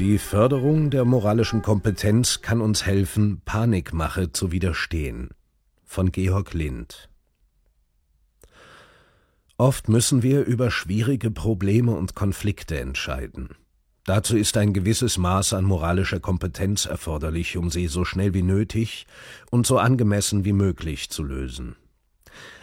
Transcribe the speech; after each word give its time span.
Die 0.00 0.16
Förderung 0.16 0.88
der 0.88 1.04
moralischen 1.04 1.60
Kompetenz 1.60 2.40
kann 2.40 2.62
uns 2.62 2.86
helfen, 2.86 3.42
Panikmache 3.44 4.32
zu 4.32 4.50
widerstehen. 4.50 5.28
Von 5.84 6.10
Georg 6.10 6.54
Lind 6.54 7.10
Oft 9.58 9.90
müssen 9.90 10.22
wir 10.22 10.46
über 10.46 10.70
schwierige 10.70 11.30
Probleme 11.30 11.94
und 11.94 12.14
Konflikte 12.14 12.80
entscheiden. 12.80 13.50
Dazu 14.04 14.38
ist 14.38 14.56
ein 14.56 14.72
gewisses 14.72 15.18
Maß 15.18 15.52
an 15.52 15.66
moralischer 15.66 16.18
Kompetenz 16.18 16.86
erforderlich, 16.86 17.58
um 17.58 17.68
sie 17.68 17.86
so 17.86 18.06
schnell 18.06 18.32
wie 18.32 18.42
nötig 18.42 19.06
und 19.50 19.66
so 19.66 19.76
angemessen 19.76 20.46
wie 20.46 20.54
möglich 20.54 21.10
zu 21.10 21.22
lösen. 21.22 21.76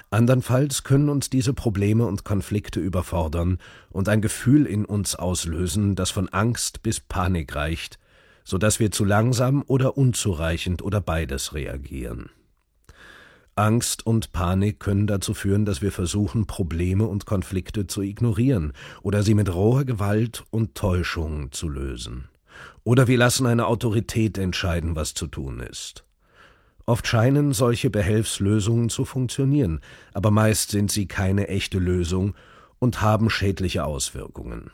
Andernfalls 0.09 0.83
können 0.83 1.09
uns 1.09 1.29
diese 1.29 1.53
Probleme 1.53 2.05
und 2.05 2.23
Konflikte 2.23 2.79
überfordern 2.79 3.57
und 3.89 4.07
ein 4.07 4.21
Gefühl 4.21 4.65
in 4.65 4.85
uns 4.85 5.15
auslösen, 5.15 5.95
das 5.95 6.11
von 6.11 6.29
Angst 6.29 6.81
bis 6.81 7.01
Panik 7.01 7.55
reicht, 7.55 7.99
so 8.45 8.57
dass 8.57 8.79
wir 8.79 8.91
zu 8.91 9.03
langsam 9.03 9.63
oder 9.67 9.97
unzureichend 9.97 10.81
oder 10.81 11.01
beides 11.01 11.53
reagieren. 11.53 12.29
Angst 13.57 14.05
und 14.05 14.31
Panik 14.31 14.79
können 14.79 15.07
dazu 15.07 15.33
führen, 15.33 15.65
dass 15.65 15.81
wir 15.81 15.91
versuchen, 15.91 16.45
Probleme 16.45 17.05
und 17.05 17.25
Konflikte 17.25 17.87
zu 17.87 18.01
ignorieren 18.01 18.71
oder 19.01 19.23
sie 19.23 19.33
mit 19.33 19.53
roher 19.53 19.83
Gewalt 19.83 20.45
und 20.51 20.75
Täuschung 20.75 21.51
zu 21.51 21.67
lösen. 21.67 22.29
Oder 22.83 23.07
wir 23.07 23.17
lassen 23.17 23.45
eine 23.45 23.65
Autorität 23.65 24.37
entscheiden, 24.37 24.95
was 24.95 25.13
zu 25.13 25.27
tun 25.27 25.59
ist. 25.59 26.06
Oft 26.89 27.05
scheinen 27.05 27.51
solche 27.51 27.89
Behelfslösungen 27.89 28.87
zu 28.87 29.03
funktionieren, 29.03 29.81
aber 30.13 30.31
meist 30.31 30.71
sind 30.71 30.89
sie 30.89 31.05
keine 31.05 31.49
echte 31.49 31.79
Lösung 31.79 32.33
und 32.79 33.01
haben 33.01 33.29
schädliche 33.29 33.83
Auswirkungen. 33.83 34.71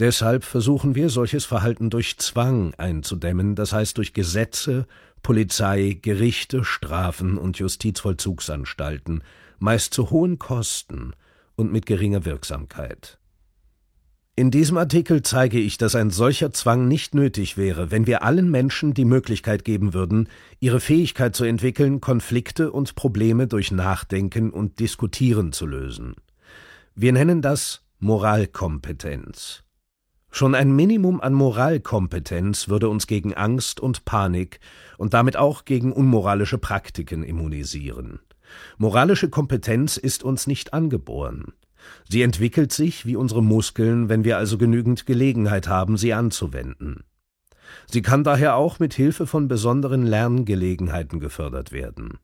Deshalb 0.00 0.42
versuchen 0.42 0.96
wir 0.96 1.08
solches 1.08 1.44
Verhalten 1.44 1.88
durch 1.88 2.18
Zwang 2.18 2.74
einzudämmen, 2.74 3.54
das 3.54 3.72
heißt 3.72 3.96
durch 3.98 4.12
Gesetze, 4.12 4.88
Polizei, 5.22 6.00
Gerichte, 6.02 6.64
Strafen 6.64 7.38
und 7.38 7.58
Justizvollzugsanstalten, 7.58 9.22
meist 9.60 9.94
zu 9.94 10.10
hohen 10.10 10.40
Kosten 10.40 11.12
und 11.54 11.70
mit 11.70 11.86
geringer 11.86 12.24
Wirksamkeit. 12.24 13.19
In 14.36 14.50
diesem 14.50 14.78
Artikel 14.78 15.22
zeige 15.22 15.58
ich, 15.58 15.76
dass 15.76 15.94
ein 15.94 16.10
solcher 16.10 16.52
Zwang 16.52 16.88
nicht 16.88 17.14
nötig 17.14 17.56
wäre, 17.56 17.90
wenn 17.90 18.06
wir 18.06 18.22
allen 18.22 18.50
Menschen 18.50 18.94
die 18.94 19.04
Möglichkeit 19.04 19.64
geben 19.64 19.92
würden, 19.92 20.28
ihre 20.60 20.80
Fähigkeit 20.80 21.36
zu 21.36 21.44
entwickeln, 21.44 22.00
Konflikte 22.00 22.72
und 22.72 22.94
Probleme 22.94 23.48
durch 23.48 23.70
Nachdenken 23.70 24.50
und 24.50 24.78
Diskutieren 24.78 25.52
zu 25.52 25.66
lösen. 25.66 26.14
Wir 26.94 27.12
nennen 27.12 27.42
das 27.42 27.82
Moralkompetenz. 27.98 29.64
Schon 30.30 30.54
ein 30.54 30.74
Minimum 30.74 31.20
an 31.20 31.34
Moralkompetenz 31.34 32.68
würde 32.68 32.88
uns 32.88 33.08
gegen 33.08 33.34
Angst 33.34 33.80
und 33.80 34.04
Panik 34.04 34.60
und 34.96 35.12
damit 35.12 35.36
auch 35.36 35.64
gegen 35.64 35.92
unmoralische 35.92 36.58
Praktiken 36.58 37.24
immunisieren. 37.24 38.20
Moralische 38.78 39.28
Kompetenz 39.28 39.96
ist 39.96 40.22
uns 40.22 40.46
nicht 40.46 40.72
angeboren. 40.72 41.52
Sie 42.08 42.22
entwickelt 42.22 42.72
sich 42.72 43.06
wie 43.06 43.16
unsere 43.16 43.42
Muskeln, 43.42 44.08
wenn 44.08 44.24
wir 44.24 44.36
also 44.36 44.58
genügend 44.58 45.06
Gelegenheit 45.06 45.68
haben, 45.68 45.96
sie 45.96 46.12
anzuwenden. 46.12 47.04
Sie 47.86 48.02
kann 48.02 48.24
daher 48.24 48.56
auch 48.56 48.78
mit 48.78 48.94
Hilfe 48.94 49.26
von 49.26 49.48
besonderen 49.48 50.04
Lerngelegenheiten 50.04 51.20
gefördert 51.20 51.72
werden. 51.72 52.18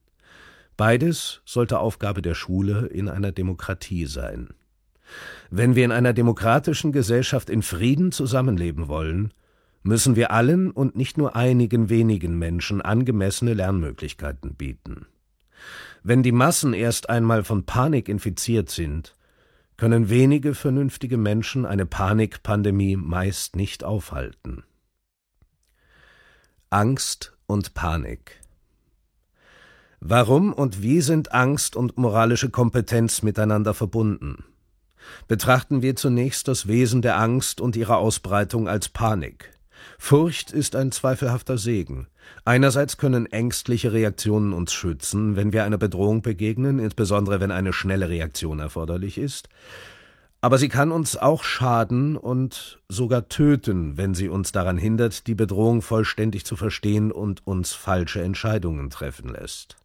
Beides 0.76 1.40
sollte 1.44 1.78
Aufgabe 1.78 2.20
der 2.20 2.34
Schule 2.34 2.86
in 2.86 3.08
einer 3.08 3.32
Demokratie 3.32 4.06
sein. 4.06 4.48
Wenn 5.50 5.74
wir 5.74 5.84
in 5.84 5.92
einer 5.92 6.12
demokratischen 6.12 6.92
Gesellschaft 6.92 7.48
in 7.48 7.62
Frieden 7.62 8.12
zusammenleben 8.12 8.88
wollen, 8.88 9.32
müssen 9.82 10.16
wir 10.16 10.32
allen 10.32 10.70
und 10.70 10.96
nicht 10.96 11.16
nur 11.16 11.36
einigen 11.36 11.88
wenigen 11.88 12.38
Menschen 12.38 12.82
angemessene 12.82 13.54
Lernmöglichkeiten 13.54 14.54
bieten. 14.54 15.06
Wenn 16.02 16.22
die 16.22 16.32
Massen 16.32 16.74
erst 16.74 17.08
einmal 17.08 17.44
von 17.44 17.64
Panik 17.64 18.08
infiziert 18.08 18.68
sind, 18.68 19.16
können 19.76 20.08
wenige 20.08 20.54
vernünftige 20.54 21.16
Menschen 21.16 21.66
eine 21.66 21.86
Panikpandemie 21.86 22.96
meist 22.96 23.56
nicht 23.56 23.84
aufhalten. 23.84 24.64
Angst 26.70 27.36
und 27.46 27.74
Panik 27.74 28.40
Warum 30.00 30.52
und 30.52 30.82
wie 30.82 31.00
sind 31.00 31.32
Angst 31.32 31.74
und 31.74 31.96
moralische 31.96 32.50
Kompetenz 32.50 33.22
miteinander 33.22 33.74
verbunden? 33.74 34.44
Betrachten 35.28 35.82
wir 35.82 35.96
zunächst 35.96 36.48
das 36.48 36.66
Wesen 36.66 37.02
der 37.02 37.18
Angst 37.18 37.60
und 37.60 37.76
ihre 37.76 37.96
Ausbreitung 37.96 38.68
als 38.68 38.88
Panik. 38.88 39.55
Furcht 39.98 40.52
ist 40.52 40.76
ein 40.76 40.92
zweifelhafter 40.92 41.58
Segen. 41.58 42.06
Einerseits 42.44 42.96
können 42.96 43.26
ängstliche 43.26 43.92
Reaktionen 43.92 44.52
uns 44.52 44.72
schützen, 44.72 45.36
wenn 45.36 45.52
wir 45.52 45.64
einer 45.64 45.78
Bedrohung 45.78 46.22
begegnen, 46.22 46.78
insbesondere 46.78 47.40
wenn 47.40 47.50
eine 47.50 47.72
schnelle 47.72 48.08
Reaktion 48.08 48.58
erforderlich 48.58 49.18
ist, 49.18 49.48
aber 50.40 50.58
sie 50.58 50.68
kann 50.68 50.92
uns 50.92 51.16
auch 51.16 51.42
schaden 51.42 52.16
und 52.16 52.78
sogar 52.88 53.28
töten, 53.28 53.96
wenn 53.96 54.14
sie 54.14 54.28
uns 54.28 54.52
daran 54.52 54.78
hindert, 54.78 55.26
die 55.26 55.34
Bedrohung 55.34 55.82
vollständig 55.82 56.44
zu 56.44 56.56
verstehen 56.56 57.10
und 57.10 57.46
uns 57.46 57.72
falsche 57.72 58.22
Entscheidungen 58.22 58.90
treffen 58.90 59.30
lässt. 59.30 59.76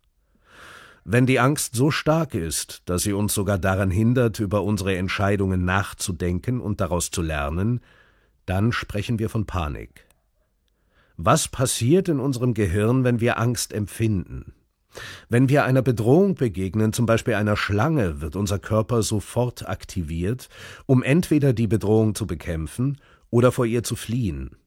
Wenn 1.03 1.25
die 1.25 1.39
Angst 1.39 1.73
so 1.73 1.89
stark 1.89 2.35
ist, 2.35 2.83
dass 2.85 3.01
sie 3.01 3.13
uns 3.13 3.33
sogar 3.33 3.57
daran 3.57 3.89
hindert, 3.89 4.39
über 4.39 4.61
unsere 4.61 4.95
Entscheidungen 4.97 5.65
nachzudenken 5.65 6.61
und 6.61 6.79
daraus 6.79 7.09
zu 7.09 7.23
lernen, 7.23 7.81
dann 8.51 8.73
sprechen 8.73 9.17
wir 9.17 9.29
von 9.29 9.45
Panik. 9.45 10.05
Was 11.15 11.47
passiert 11.47 12.09
in 12.09 12.19
unserem 12.19 12.53
Gehirn, 12.53 13.05
wenn 13.05 13.21
wir 13.21 13.39
Angst 13.39 13.71
empfinden? 13.71 14.51
Wenn 15.29 15.47
wir 15.47 15.63
einer 15.63 15.81
Bedrohung 15.81 16.35
begegnen, 16.35 16.91
zum 16.91 17.05
Beispiel 17.05 17.35
einer 17.35 17.55
Schlange, 17.55 18.19
wird 18.19 18.35
unser 18.35 18.59
Körper 18.59 19.03
sofort 19.03 19.69
aktiviert, 19.69 20.49
um 20.85 21.01
entweder 21.01 21.53
die 21.53 21.67
Bedrohung 21.67 22.13
zu 22.13 22.27
bekämpfen 22.27 22.97
oder 23.29 23.53
vor 23.53 23.65
ihr 23.65 23.83
zu 23.83 23.95
fliehen. 23.95 24.57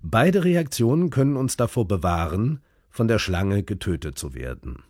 Beide 0.00 0.44
Reaktionen 0.44 1.10
können 1.10 1.36
uns 1.36 1.56
davor 1.56 1.88
bewahren, 1.88 2.60
von 2.90 3.08
der 3.08 3.18
Schlange 3.18 3.64
getötet 3.64 4.16
zu 4.16 4.34
werden. 4.34 4.84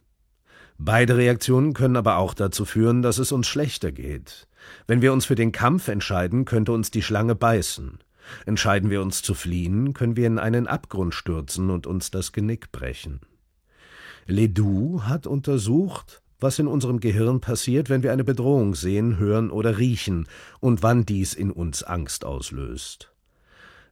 Beide 0.77 1.17
Reaktionen 1.17 1.73
können 1.73 1.97
aber 1.97 2.19
auch 2.19 2.35
dazu 2.35 2.67
führen, 2.67 3.01
dass 3.01 3.17
es 3.17 3.33
uns 3.33 3.47
schlechter 3.47 3.93
geht. 3.93 4.47
Wenn 4.87 5.01
wir 5.01 5.15
uns 5.15 5.25
für 5.25 5.37
den 5.37 5.53
Kampf 5.53 5.89
entscheiden, 5.89 6.45
könnte 6.45 6.73
uns 6.73 6.91
die 6.91 7.01
Schlange 7.01 7.35
beißen. 7.35 7.99
Entscheiden 8.45 8.91
wir 8.91 9.03
uns 9.03 9.23
zu 9.23 9.35
fliehen, 9.35 9.95
können 9.95 10.17
wir 10.17 10.27
in 10.27 10.39
einen 10.39 10.67
Abgrund 10.67 11.15
stürzen 11.15 11.71
und 11.71 11.87
uns 11.87 12.11
das 12.11 12.33
Genick 12.33 12.73
brechen. 12.73 13.21
Ledoux 14.27 15.03
hat 15.05 15.27
untersucht, 15.27 16.23
was 16.41 16.59
in 16.59 16.67
unserem 16.67 17.01
Gehirn 17.01 17.41
passiert, 17.41 17.89
wenn 17.89 18.03
wir 18.03 18.13
eine 18.13 18.25
Bedrohung 18.25 18.75
sehen, 18.75 19.19
hören 19.19 19.51
oder 19.51 19.79
riechen 19.79 20.27
und 20.61 20.83
wann 20.83 21.07
dies 21.07 21.35
in 21.35 21.51
uns 21.51 21.83
Angst 21.83 22.25
auslöst. 22.25 23.13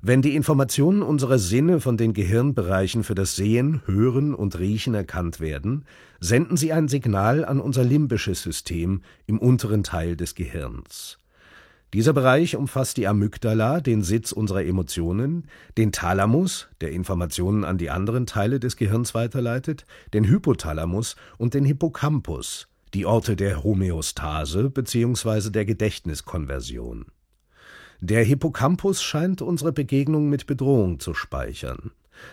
Wenn 0.06 0.20
die 0.20 0.36
Informationen 0.36 1.00
unserer 1.00 1.38
Sinne 1.38 1.80
von 1.80 1.96
den 1.96 2.12
Gehirnbereichen 2.12 3.04
für 3.04 3.14
das 3.14 3.36
Sehen, 3.36 3.80
Hören 3.86 4.34
und 4.34 4.58
Riechen 4.58 4.92
erkannt 4.94 5.40
werden, 5.40 5.86
senden 6.20 6.58
sie 6.58 6.74
ein 6.74 6.88
Signal 6.88 7.42
an 7.42 7.58
unser 7.58 7.84
limbisches 7.84 8.42
System 8.42 9.00
im 9.26 9.38
unteren 9.38 9.82
Teil 9.82 10.14
des 10.14 10.34
Gehirns. 10.34 11.18
Dieser 11.94 12.12
Bereich 12.12 12.56
umfasst 12.56 12.96
die 12.96 13.06
Amygdala, 13.06 13.80
den 13.80 14.02
Sitz 14.02 14.32
unserer 14.32 14.64
Emotionen, 14.64 15.46
den 15.78 15.92
Thalamus, 15.92 16.66
der 16.80 16.90
Informationen 16.90 17.62
an 17.62 17.78
die 17.78 17.88
anderen 17.88 18.26
Teile 18.26 18.58
des 18.58 18.76
Gehirns 18.76 19.14
weiterleitet, 19.14 19.86
den 20.12 20.24
Hypothalamus 20.24 21.14
und 21.38 21.54
den 21.54 21.64
Hippocampus, 21.64 22.66
die 22.94 23.06
Orte 23.06 23.36
der 23.36 23.62
Homöostase 23.62 24.70
bzw. 24.70 25.50
der 25.50 25.64
Gedächtniskonversion. 25.64 27.06
Der 28.00 28.24
Hippocampus 28.24 29.00
scheint 29.00 29.40
unsere 29.40 29.72
Begegnung 29.72 30.28
mit 30.28 30.46
Bedrohung 30.46 30.98
zu 30.98 31.14
speichern. 31.14 31.92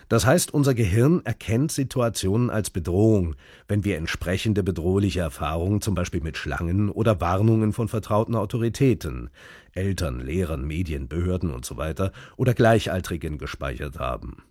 Das 0.10 0.26
heißt, 0.26 0.54
unser 0.54 0.74
Gehirn 0.74 1.22
erkennt 1.24 1.72
Situationen 1.72 2.50
als 2.50 2.70
Bedrohung, 2.70 3.36
wenn 3.68 3.84
wir 3.84 3.98
entsprechende 3.98 4.64
bedrohliche 4.64 5.22
Erfahrungen, 5.22 5.82
zum 5.82 5.96
Beispiel 5.96 6.22
mit 6.22 6.38
Schlangen 6.38 6.90
oder 6.90 7.22
Warnungen 7.22 7.74
von 7.74 7.88
vertrauten 7.88 8.36
Autoritäten, 8.36 9.30
Eltern, 9.74 10.20
Lehrern, 10.20 10.66
Medien, 10.66 11.08
Behörden 11.08 11.54
usw. 11.54 11.94
So 11.98 12.10
oder 12.38 12.54
Gleichaltrigen 12.54 13.38
gespeichert 13.38 14.00
haben. 14.00 14.44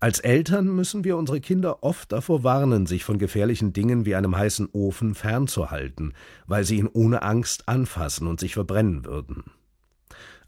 Als 0.00 0.20
Eltern 0.20 0.68
müssen 0.74 1.04
wir 1.04 1.16
unsere 1.16 1.40
Kinder 1.40 1.82
oft 1.82 2.12
davor 2.12 2.44
warnen, 2.44 2.86
sich 2.86 3.04
von 3.04 3.18
gefährlichen 3.18 3.72
Dingen 3.72 4.06
wie 4.06 4.14
einem 4.14 4.36
heißen 4.36 4.68
Ofen 4.72 5.14
fernzuhalten, 5.14 6.12
weil 6.46 6.64
sie 6.64 6.78
ihn 6.78 6.88
ohne 6.92 7.22
Angst 7.22 7.68
anfassen 7.68 8.26
und 8.26 8.40
sich 8.40 8.54
verbrennen 8.54 9.04
würden. 9.04 9.44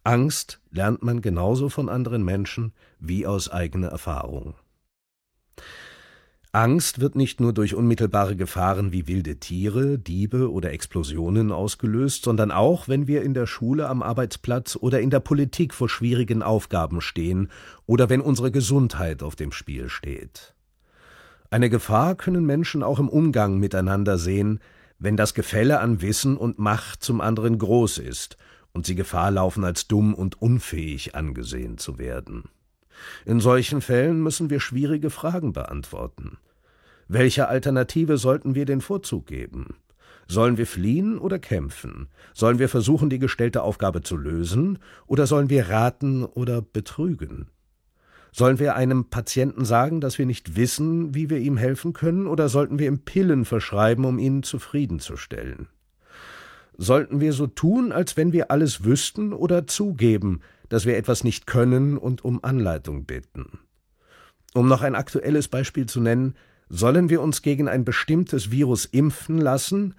Angst 0.09 0.59
lernt 0.71 1.03
man 1.03 1.21
genauso 1.21 1.69
von 1.69 1.91
anderen 1.91 2.25
Menschen 2.25 2.73
wie 2.99 3.27
aus 3.27 3.51
eigener 3.51 3.89
Erfahrung. 3.89 4.55
Angst 6.51 6.99
wird 7.01 7.15
nicht 7.15 7.41
nur 7.41 7.53
durch 7.53 7.75
unmittelbare 7.75 8.35
Gefahren 8.35 8.91
wie 8.91 9.07
wilde 9.07 9.37
Tiere, 9.37 9.99
Diebe 9.99 10.51
oder 10.51 10.73
Explosionen 10.73 11.53
ausgelöst, 11.53 12.25
sondern 12.25 12.51
auch, 12.51 12.89
wenn 12.89 13.07
wir 13.07 13.21
in 13.21 13.35
der 13.35 13.47
Schule, 13.47 13.87
am 13.87 14.03
Arbeitsplatz 14.03 14.79
oder 14.81 14.99
in 15.03 15.11
der 15.11 15.21
Politik 15.21 15.75
vor 15.75 15.91
schwierigen 15.91 16.43
Aufgaben 16.43 17.03
stehen 17.03 17.51
oder 17.85 18.09
wenn 18.09 18.23
unsere 18.23 18.51
Gesundheit 18.51 19.23
auf 19.23 19.37
dem 19.37 19.53
Spiel 19.53 19.91
steht. 19.91 20.55
Eine 21.51 21.69
Gefahr 21.69 22.15
können 22.15 22.47
Menschen 22.47 22.83
auch 22.83 22.99
im 22.99 23.11
Umgang 23.11 23.59
miteinander 23.59 24.17
sehen, 24.17 24.61
wenn 24.99 25.19
das 25.19 25.35
Gefälle 25.35 25.81
an 25.81 26.01
Wissen 26.01 26.39
und 26.39 26.59
Macht 26.59 27.05
zum 27.05 27.21
anderen 27.21 27.59
groß 27.59 27.99
ist 27.99 28.39
und 28.73 28.87
sie 28.87 28.95
Gefahr 28.95 29.31
laufen, 29.31 29.65
als 29.65 29.89
dumm 29.89 30.15
und 30.15 30.41
unfähig 30.41 31.15
angesehen 31.15 31.79
zu 31.79 31.99
werden. 31.99 32.45
In 33.25 33.41
solchen 33.41 33.81
Fällen 33.81 34.23
müssen 34.23 34.51
wir 34.51 34.61
schwierige 34.61 35.11
Fragen 35.11 35.53
beantworten. 35.53 36.39
Welcher 37.07 37.49
Alternative 37.49 38.19
sollten 38.19 38.55
wir 38.55 38.67
den 38.67 38.81
Vorzug 38.81 39.27
geben? 39.27 39.77
Sollen 40.27 40.59
wir 40.59 40.67
fliehen 40.67 41.19
oder 41.19 41.39
kämpfen? 41.39 42.09
Sollen 42.35 42.59
wir 42.59 42.69
versuchen, 42.69 43.09
die 43.09 43.19
gestellte 43.19 43.63
Aufgabe 43.63 44.03
zu 44.03 44.17
lösen, 44.17 44.79
oder 45.07 45.27
sollen 45.27 45.49
wir 45.49 45.71
raten 45.71 46.25
oder 46.25 46.61
betrügen? 46.61 47.49
Sollen 48.31 48.59
wir 48.59 48.77
einem 48.77 49.07
Patienten 49.09 49.65
sagen, 49.65 50.03
dass 50.03 50.19
wir 50.19 50.27
nicht 50.27 50.55
wissen, 50.55 51.15
wie 51.15 51.31
wir 51.31 51.39
ihm 51.39 51.57
helfen 51.57 51.95
können, 51.95 52.27
oder 52.27 52.51
sollten 52.51 52.79
wir 52.79 52.89
ihm 52.89 53.01
Pillen 53.01 53.47
verschreiben, 53.47 54.05
um 54.05 54.19
ihn 54.19 54.43
zufriedenzustellen? 54.43 55.69
Sollten 56.79 57.21
wir 57.21 57.33
so 57.33 57.47
tun, 57.47 57.93
als 57.93 58.17
wenn 58.17 58.33
wir 58.33 58.51
alles 58.51 58.85
wüssten, 58.85 59.33
oder 59.33 59.67
zugeben, 59.67 60.41
dass 60.71 60.87
wir 60.87 60.97
etwas 60.97 61.25
nicht 61.25 61.47
können 61.47 61.99
und 61.99 62.25
um 62.25 62.43
Anleitung 62.43 63.05
bitten? 63.05 63.59
Um 64.55 64.69
noch 64.69 64.81
ein 64.83 64.95
aktuelles 64.95 65.49
Beispiel 65.49 65.87
zu 65.87 66.01
nennen, 66.01 66.35
Sollen 66.71 67.09
wir 67.09 67.23
uns 67.23 67.41
gegen 67.41 67.67
ein 67.67 67.85
bestimmtes 67.85 68.51
Virus 68.51 68.85
impfen 68.85 69.39
lassen 69.39 69.95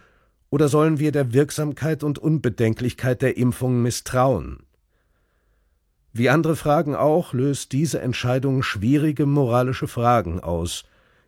oder 0.52 0.68
sollen 0.68 1.00
wir 1.00 1.12
der 1.12 1.34
Wirksamkeit 1.34 2.04
und 2.04 2.20
Unbedenklichkeit 2.20 3.22
der 3.22 3.38
Impfung 3.38 3.82
misstrauen? 3.82 4.60
Wie 6.14 6.30
andere 6.30 6.56
Fragen 6.56 6.96
auch 6.96 7.34
löst 7.34 7.72
diese 7.72 8.02
Entscheidung 8.02 8.62
schwierige 8.62 9.26
moralische 9.26 9.88
Fragen 9.88 10.40
aus, 10.40 10.84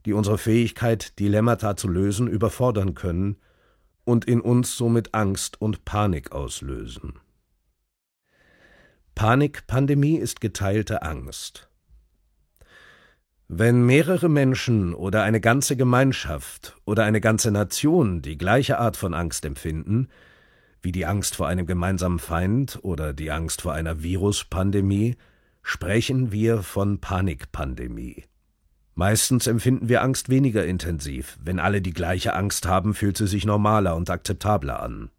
die 0.05 0.13
unsere 0.13 0.37
Fähigkeit, 0.37 1.17
Dilemmata 1.19 1.75
zu 1.75 1.87
lösen, 1.87 2.27
überfordern 2.27 2.93
können 2.95 3.37
und 4.03 4.25
in 4.25 4.41
uns 4.41 4.75
somit 4.75 5.13
Angst 5.13 5.61
und 5.61 5.85
Panik 5.85 6.31
auslösen. 6.31 7.13
Panikpandemie 9.15 10.17
ist 10.17 10.41
geteilte 10.41 11.03
Angst. 11.03 11.69
Wenn 13.47 13.85
mehrere 13.85 14.29
Menschen 14.29 14.93
oder 14.93 15.23
eine 15.23 15.41
ganze 15.41 15.75
Gemeinschaft 15.75 16.77
oder 16.85 17.03
eine 17.03 17.19
ganze 17.19 17.51
Nation 17.51 18.21
die 18.21 18.37
gleiche 18.37 18.79
Art 18.79 18.95
von 18.95 19.13
Angst 19.13 19.43
empfinden, 19.43 20.07
wie 20.81 20.93
die 20.93 21.05
Angst 21.05 21.35
vor 21.35 21.47
einem 21.47 21.65
gemeinsamen 21.65 22.19
Feind 22.19 22.79
oder 22.81 23.13
die 23.13 23.29
Angst 23.29 23.61
vor 23.61 23.73
einer 23.73 24.01
Viruspandemie, 24.01 25.17
sprechen 25.61 26.31
wir 26.31 26.63
von 26.63 26.99
Panikpandemie. 26.99 28.23
Meistens 28.95 29.47
empfinden 29.47 29.89
wir 29.89 30.01
Angst 30.01 30.29
weniger 30.29 30.65
intensiv. 30.65 31.37
Wenn 31.41 31.59
alle 31.59 31.81
die 31.81 31.93
gleiche 31.93 32.33
Angst 32.33 32.67
haben, 32.67 32.93
fühlt 32.93 33.17
sie 33.17 33.27
sich 33.27 33.45
normaler 33.45 33.95
und 33.95 34.09
akzeptabler 34.09 34.81
an. 34.81 35.09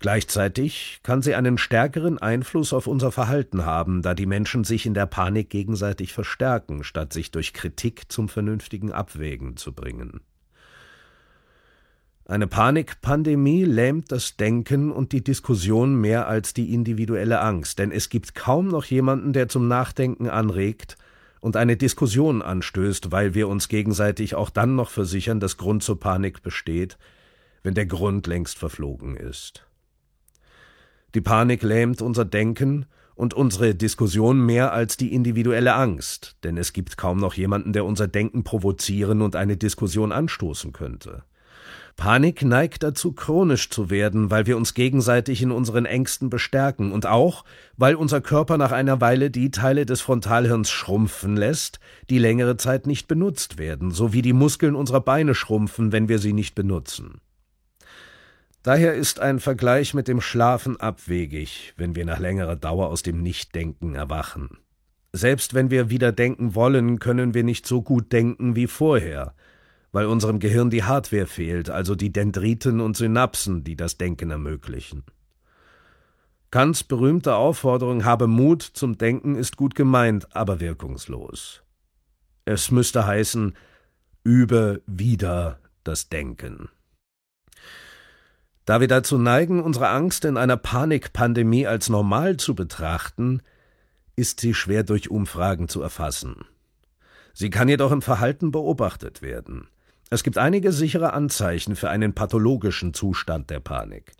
Gleichzeitig 0.00 1.00
kann 1.02 1.22
sie 1.22 1.34
einen 1.34 1.56
stärkeren 1.56 2.18
Einfluss 2.18 2.72
auf 2.72 2.86
unser 2.86 3.12
Verhalten 3.12 3.64
haben, 3.64 4.02
da 4.02 4.14
die 4.14 4.26
Menschen 4.26 4.64
sich 4.64 4.86
in 4.86 4.94
der 4.94 5.06
Panik 5.06 5.50
gegenseitig 5.50 6.12
verstärken, 6.12 6.84
statt 6.84 7.12
sich 7.12 7.30
durch 7.30 7.52
Kritik 7.52 8.10
zum 8.10 8.28
vernünftigen 8.28 8.92
Abwägen 8.92 9.56
zu 9.56 9.72
bringen. 9.72 10.20
Eine 12.26 12.46
Panikpandemie 12.46 13.64
lähmt 13.64 14.10
das 14.10 14.36
Denken 14.36 14.90
und 14.90 15.12
die 15.12 15.22
Diskussion 15.22 16.00
mehr 16.00 16.26
als 16.26 16.54
die 16.54 16.72
individuelle 16.72 17.40
Angst, 17.40 17.78
denn 17.78 17.92
es 17.92 18.08
gibt 18.08 18.34
kaum 18.34 18.68
noch 18.68 18.86
jemanden, 18.86 19.34
der 19.34 19.48
zum 19.48 19.68
Nachdenken 19.68 20.28
anregt 20.28 20.96
und 21.44 21.56
eine 21.56 21.76
Diskussion 21.76 22.40
anstößt, 22.40 23.12
weil 23.12 23.34
wir 23.34 23.48
uns 23.48 23.68
gegenseitig 23.68 24.34
auch 24.34 24.48
dann 24.48 24.76
noch 24.76 24.88
versichern, 24.88 25.40
dass 25.40 25.58
Grund 25.58 25.82
zur 25.82 26.00
Panik 26.00 26.42
besteht, 26.42 26.96
wenn 27.62 27.74
der 27.74 27.84
Grund 27.84 28.26
längst 28.26 28.56
verflogen 28.56 29.14
ist. 29.14 29.66
Die 31.14 31.20
Panik 31.20 31.62
lähmt 31.62 32.00
unser 32.00 32.24
Denken 32.24 32.86
und 33.14 33.34
unsere 33.34 33.74
Diskussion 33.74 34.40
mehr 34.40 34.72
als 34.72 34.96
die 34.96 35.12
individuelle 35.12 35.74
Angst, 35.74 36.38
denn 36.44 36.56
es 36.56 36.72
gibt 36.72 36.96
kaum 36.96 37.18
noch 37.18 37.34
jemanden, 37.34 37.74
der 37.74 37.84
unser 37.84 38.08
Denken 38.08 38.42
provozieren 38.42 39.20
und 39.20 39.36
eine 39.36 39.58
Diskussion 39.58 40.12
anstoßen 40.12 40.72
könnte. 40.72 41.24
Panik 41.96 42.42
neigt 42.42 42.82
dazu, 42.82 43.12
chronisch 43.12 43.70
zu 43.70 43.88
werden, 43.88 44.30
weil 44.30 44.46
wir 44.46 44.56
uns 44.56 44.74
gegenseitig 44.74 45.42
in 45.42 45.52
unseren 45.52 45.86
Ängsten 45.86 46.28
bestärken 46.28 46.92
und 46.92 47.06
auch, 47.06 47.44
weil 47.76 47.94
unser 47.94 48.20
Körper 48.20 48.58
nach 48.58 48.72
einer 48.72 49.00
Weile 49.00 49.30
die 49.30 49.50
Teile 49.50 49.86
des 49.86 50.00
Frontalhirns 50.00 50.70
schrumpfen 50.70 51.36
lässt, 51.36 51.78
die 52.10 52.18
längere 52.18 52.56
Zeit 52.56 52.86
nicht 52.86 53.06
benutzt 53.06 53.58
werden, 53.58 53.92
so 53.92 54.12
wie 54.12 54.22
die 54.22 54.32
Muskeln 54.32 54.74
unserer 54.74 55.00
Beine 55.00 55.34
schrumpfen, 55.34 55.92
wenn 55.92 56.08
wir 56.08 56.18
sie 56.18 56.32
nicht 56.32 56.54
benutzen. 56.54 57.20
Daher 58.64 58.94
ist 58.94 59.20
ein 59.20 59.40
Vergleich 59.40 59.94
mit 59.94 60.08
dem 60.08 60.20
Schlafen 60.20 60.80
abwegig, 60.80 61.74
wenn 61.76 61.94
wir 61.94 62.06
nach 62.06 62.18
längerer 62.18 62.56
Dauer 62.56 62.88
aus 62.88 63.02
dem 63.02 63.22
Nichtdenken 63.22 63.94
erwachen. 63.94 64.58
Selbst 65.12 65.54
wenn 65.54 65.70
wir 65.70 65.90
wieder 65.90 66.10
denken 66.10 66.56
wollen, 66.56 66.98
können 66.98 67.34
wir 67.34 67.44
nicht 67.44 67.66
so 67.66 67.82
gut 67.82 68.10
denken 68.10 68.56
wie 68.56 68.66
vorher, 68.66 69.34
weil 69.94 70.06
unserem 70.06 70.40
Gehirn 70.40 70.70
die 70.70 70.82
Hardware 70.82 71.28
fehlt, 71.28 71.70
also 71.70 71.94
die 71.94 72.12
Dendriten 72.12 72.80
und 72.80 72.96
Synapsen, 72.96 73.62
die 73.62 73.76
das 73.76 73.96
Denken 73.96 74.28
ermöglichen. 74.32 75.04
Kants 76.50 76.82
berühmte 76.82 77.36
Aufforderung 77.36 78.04
Habe 78.04 78.26
Mut 78.26 78.62
zum 78.62 78.98
Denken 78.98 79.36
ist 79.36 79.56
gut 79.56 79.76
gemeint, 79.76 80.34
aber 80.34 80.58
wirkungslos. 80.58 81.62
Es 82.44 82.72
müsste 82.72 83.06
heißen 83.06 83.54
Übe 84.24 84.82
wieder 84.84 85.60
das 85.84 86.08
Denken. 86.08 86.70
Da 88.64 88.80
wir 88.80 88.88
dazu 88.88 89.16
neigen, 89.16 89.62
unsere 89.62 89.90
Angst 89.90 90.24
in 90.24 90.36
einer 90.36 90.56
Panikpandemie 90.56 91.68
als 91.68 91.88
normal 91.88 92.36
zu 92.36 92.56
betrachten, 92.56 93.42
ist 94.16 94.40
sie 94.40 94.54
schwer 94.54 94.82
durch 94.82 95.08
Umfragen 95.08 95.68
zu 95.68 95.82
erfassen. 95.82 96.46
Sie 97.32 97.50
kann 97.50 97.68
jedoch 97.68 97.92
im 97.92 98.02
Verhalten 98.02 98.50
beobachtet 98.50 99.22
werden. 99.22 99.68
Es 100.10 100.22
gibt 100.22 100.38
einige 100.38 100.72
sichere 100.72 101.12
Anzeichen 101.12 101.76
für 101.76 101.90
einen 101.90 102.12
pathologischen 102.12 102.94
Zustand 102.94 103.50
der 103.50 103.60
Panik. 103.60 104.12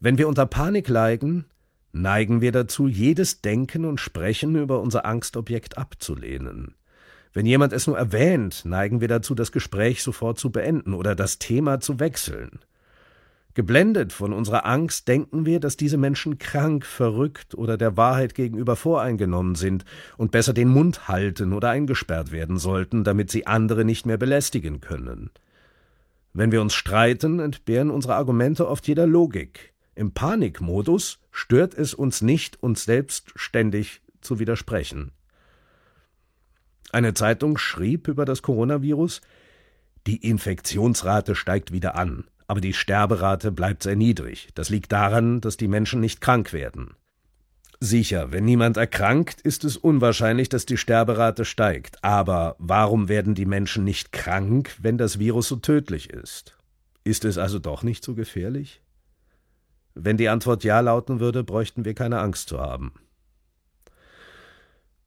Wenn 0.00 0.18
wir 0.18 0.28
unter 0.28 0.46
Panik 0.46 0.88
leiden, 0.88 1.46
neigen 1.92 2.40
wir 2.40 2.52
dazu, 2.52 2.88
jedes 2.88 3.40
Denken 3.40 3.84
und 3.84 4.00
Sprechen 4.00 4.56
über 4.56 4.80
unser 4.80 5.04
Angstobjekt 5.04 5.78
abzulehnen. 5.78 6.74
Wenn 7.32 7.46
jemand 7.46 7.72
es 7.72 7.86
nur 7.86 7.98
erwähnt, 7.98 8.64
neigen 8.64 9.00
wir 9.00 9.08
dazu, 9.08 9.34
das 9.34 9.50
Gespräch 9.50 10.02
sofort 10.02 10.38
zu 10.38 10.50
beenden 10.50 10.94
oder 10.94 11.14
das 11.16 11.38
Thema 11.38 11.80
zu 11.80 11.98
wechseln. 11.98 12.60
Geblendet 13.54 14.12
von 14.12 14.32
unserer 14.32 14.66
Angst 14.66 15.06
denken 15.06 15.46
wir, 15.46 15.60
dass 15.60 15.76
diese 15.76 15.96
Menschen 15.96 16.38
krank, 16.38 16.84
verrückt 16.84 17.54
oder 17.54 17.76
der 17.76 17.96
Wahrheit 17.96 18.34
gegenüber 18.34 18.74
voreingenommen 18.74 19.54
sind 19.54 19.84
und 20.16 20.32
besser 20.32 20.52
den 20.52 20.68
Mund 20.68 21.06
halten 21.06 21.52
oder 21.52 21.70
eingesperrt 21.70 22.32
werden 22.32 22.58
sollten, 22.58 23.04
damit 23.04 23.30
sie 23.30 23.46
andere 23.46 23.84
nicht 23.84 24.06
mehr 24.06 24.16
belästigen 24.16 24.80
können. 24.80 25.30
Wenn 26.32 26.50
wir 26.50 26.60
uns 26.60 26.74
streiten, 26.74 27.38
entbehren 27.38 27.92
unsere 27.92 28.16
Argumente 28.16 28.68
oft 28.68 28.88
jeder 28.88 29.06
Logik. 29.06 29.72
Im 29.94 30.10
Panikmodus 30.10 31.20
stört 31.30 31.74
es 31.74 31.94
uns 31.94 32.22
nicht, 32.22 32.60
uns 32.60 32.84
selbst 32.84 33.32
ständig 33.36 34.02
zu 34.20 34.40
widersprechen. 34.40 35.12
Eine 36.90 37.14
Zeitung 37.14 37.56
schrieb 37.56 38.08
über 38.08 38.24
das 38.24 38.42
Coronavirus, 38.42 39.20
die 40.08 40.28
Infektionsrate 40.28 41.36
steigt 41.36 41.70
wieder 41.70 41.94
an 41.94 42.24
aber 42.46 42.60
die 42.60 42.72
Sterberate 42.72 43.52
bleibt 43.52 43.82
sehr 43.82 43.96
niedrig. 43.96 44.48
Das 44.54 44.70
liegt 44.70 44.92
daran, 44.92 45.40
dass 45.40 45.56
die 45.56 45.68
Menschen 45.68 46.00
nicht 46.00 46.20
krank 46.20 46.52
werden. 46.52 46.94
Sicher, 47.80 48.32
wenn 48.32 48.44
niemand 48.44 48.76
erkrankt, 48.76 49.40
ist 49.40 49.64
es 49.64 49.76
unwahrscheinlich, 49.76 50.48
dass 50.48 50.64
die 50.64 50.76
Sterberate 50.76 51.44
steigt. 51.44 52.02
Aber 52.02 52.56
warum 52.58 53.08
werden 53.08 53.34
die 53.34 53.46
Menschen 53.46 53.84
nicht 53.84 54.12
krank, 54.12 54.76
wenn 54.80 54.96
das 54.96 55.18
Virus 55.18 55.48
so 55.48 55.56
tödlich 55.56 56.10
ist? 56.10 56.56
Ist 57.04 57.24
es 57.24 57.36
also 57.36 57.58
doch 57.58 57.82
nicht 57.82 58.02
so 58.02 58.14
gefährlich? 58.14 58.80
Wenn 59.94 60.16
die 60.16 60.28
Antwort 60.28 60.64
Ja 60.64 60.80
lauten 60.80 61.20
würde, 61.20 61.44
bräuchten 61.44 61.84
wir 61.84 61.94
keine 61.94 62.20
Angst 62.20 62.48
zu 62.48 62.58
haben. 62.58 62.94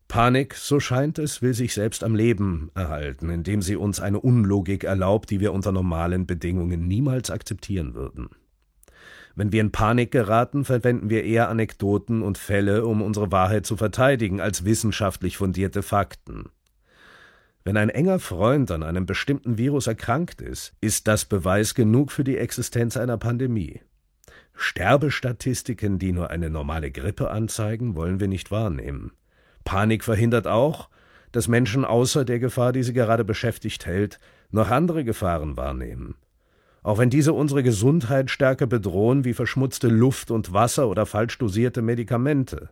Panik, 0.08 0.56
so 0.56 0.80
scheint 0.80 1.20
es, 1.20 1.42
will 1.42 1.54
sich 1.54 1.74
selbst 1.74 2.04
am 2.04 2.16
Leben 2.16 2.72
erhalten, 2.76 3.30
indem 3.30 3.62
sie 3.62 3.76
uns 3.76 4.00
eine 4.00 4.20
Unlogik 4.20 4.86
erlaubt, 4.86 5.30
die 5.30 5.40
wir 5.42 5.52
unter 5.52 5.72
normalen 5.72 6.26
Bedingungen 6.26 6.88
niemals 6.88 7.30
akzeptieren 7.30 7.94
würden. 7.94 8.30
Wenn 9.36 9.52
wir 9.52 9.62
in 9.62 9.72
Panik 9.72 10.12
geraten, 10.12 10.66
verwenden 10.66 11.10
wir 11.10 11.24
eher 11.24 11.50
Anekdoten 11.50 12.24
und 12.24 12.38
Fälle, 12.38 12.86
um 12.86 13.02
unsere 13.02 13.32
Wahrheit 13.32 13.66
zu 13.66 13.78
verteidigen, 13.78 14.42
als 14.42 14.66
wissenschaftlich 14.66 15.38
fundierte 15.38 15.84
Fakten. 15.84 16.50
Wenn 17.64 17.78
ein 17.78 17.90
enger 17.90 18.20
Freund 18.20 18.72
an 18.72 18.82
einem 18.82 19.06
bestimmten 19.06 19.58
Virus 19.58 19.88
erkrankt 19.88 20.42
ist, 20.42 20.74
ist 20.80 21.08
das 21.08 21.26
Beweis 21.26 21.76
genug 21.76 22.14
für 22.14 22.24
die 22.24 22.38
Existenz 22.38 22.96
einer 22.96 23.18
Pandemie. 23.18 23.82
Sterbestatistiken, 24.56 26.00
die 26.00 26.14
nur 26.14 26.32
eine 26.32 26.50
normale 26.50 26.92
Grippe 26.92 27.30
anzeigen, 27.30 27.96
wollen 27.96 28.20
wir 28.22 28.30
nicht 28.30 28.50
wahrnehmen. 28.52 29.12
Panik 29.68 30.06
verhindert 30.06 30.48
auch, 30.48 30.88
dass 31.34 31.50
Menschen 31.50 31.84
außer 31.84 32.24
der 32.24 32.40
Gefahr, 32.40 32.72
die 32.72 32.84
sie 32.84 32.94
gerade 32.94 33.26
beschäftigt 33.26 33.86
hält, 33.86 34.18
noch 34.50 34.72
andere 34.72 35.04
Gefahren 35.04 35.58
wahrnehmen. 35.58 36.16
Auch 36.84 37.00
wenn 37.00 37.10
diese 37.10 37.34
unsere 37.34 37.64
Gesundheit 37.64 38.32
stärker 38.32 38.66
bedrohen 38.66 39.26
wie 39.26 39.34
verschmutzte 39.34 39.90
Luft 39.90 40.32
und 40.32 40.54
Wasser 40.54 40.88
oder 40.88 41.06
falsch 41.06 41.38
dosierte 41.38 41.82
Medikamente. 41.82 42.70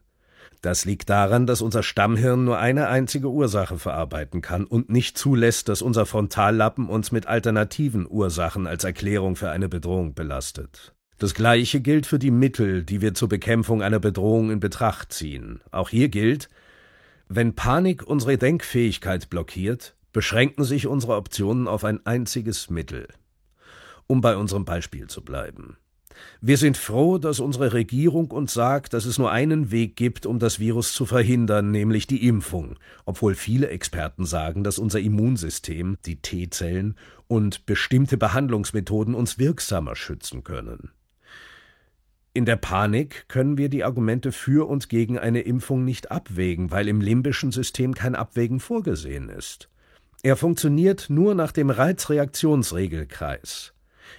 Das 0.61 0.85
liegt 0.85 1.09
daran, 1.09 1.45
dass 1.45 1.61
unser 1.61 1.83
Stammhirn 1.83 2.45
nur 2.45 2.59
eine 2.59 2.87
einzige 2.87 3.27
Ursache 3.27 3.77
verarbeiten 3.77 4.41
kann 4.41 4.63
und 4.63 4.89
nicht 4.89 5.17
zulässt, 5.17 5.67
dass 5.67 5.81
unser 5.81 6.05
Frontallappen 6.05 6.87
uns 6.87 7.11
mit 7.11 7.27
alternativen 7.27 8.07
Ursachen 8.09 8.67
als 8.67 8.85
Erklärung 8.85 9.35
für 9.35 9.49
eine 9.49 9.67
Bedrohung 9.67 10.13
belastet. 10.13 10.93
Das 11.17 11.33
Gleiche 11.33 11.81
gilt 11.81 12.05
für 12.05 12.19
die 12.19 12.31
Mittel, 12.31 12.83
die 12.83 13.01
wir 13.01 13.13
zur 13.13 13.27
Bekämpfung 13.27 13.81
einer 13.81 13.99
Bedrohung 13.99 14.49
in 14.49 14.61
Betracht 14.61 15.11
ziehen. 15.11 15.59
Auch 15.71 15.89
hier 15.89 16.07
gilt, 16.07 16.47
wenn 17.27 17.55
Panik 17.55 18.03
unsere 18.03 18.37
Denkfähigkeit 18.37 19.29
blockiert, 19.29 19.95
beschränken 20.13 20.63
sich 20.63 20.87
unsere 20.87 21.15
Optionen 21.15 21.67
auf 21.67 21.83
ein 21.83 22.05
einziges 22.05 22.69
Mittel. 22.69 23.07
Um 24.07 24.21
bei 24.21 24.37
unserem 24.37 24.65
Beispiel 24.65 25.07
zu 25.07 25.23
bleiben. 25.23 25.77
Wir 26.39 26.57
sind 26.57 26.77
froh, 26.77 27.17
dass 27.17 27.39
unsere 27.39 27.73
Regierung 27.73 28.31
uns 28.31 28.53
sagt, 28.53 28.93
dass 28.93 29.05
es 29.05 29.17
nur 29.17 29.31
einen 29.31 29.71
Weg 29.71 29.95
gibt, 29.95 30.25
um 30.25 30.39
das 30.39 30.59
Virus 30.59 30.93
zu 30.93 31.05
verhindern, 31.05 31.71
nämlich 31.71 32.07
die 32.07 32.27
Impfung, 32.27 32.77
obwohl 33.05 33.35
viele 33.35 33.67
Experten 33.69 34.25
sagen, 34.25 34.63
dass 34.63 34.79
unser 34.79 34.99
Immunsystem, 34.99 35.97
die 36.05 36.21
T-Zellen 36.21 36.95
und 37.27 37.65
bestimmte 37.65 38.17
Behandlungsmethoden 38.17 39.15
uns 39.15 39.37
wirksamer 39.37 39.95
schützen 39.95 40.43
können. 40.43 40.91
In 42.35 42.43
der 42.43 42.57
Panik 42.57 43.29
können 43.29 43.57
wir 43.57 43.69
die 43.69 43.85
Argumente 43.85 44.33
für 44.33 44.67
und 44.67 44.89
gegen 44.89 45.17
eine 45.17 45.39
Impfung 45.39 45.85
nicht 45.85 46.11
abwägen, 46.11 46.69
weil 46.69 46.89
im 46.89 46.99
limbischen 46.99 47.53
System 47.53 47.93
kein 47.93 48.13
Abwägen 48.13 48.59
vorgesehen 48.59 49.29
ist. 49.29 49.69
Er 50.21 50.35
funktioniert 50.35 51.05
nur 51.07 51.33
nach 51.33 51.53
dem 51.53 51.69
Reizreaktionsregelkreis. 51.69 53.71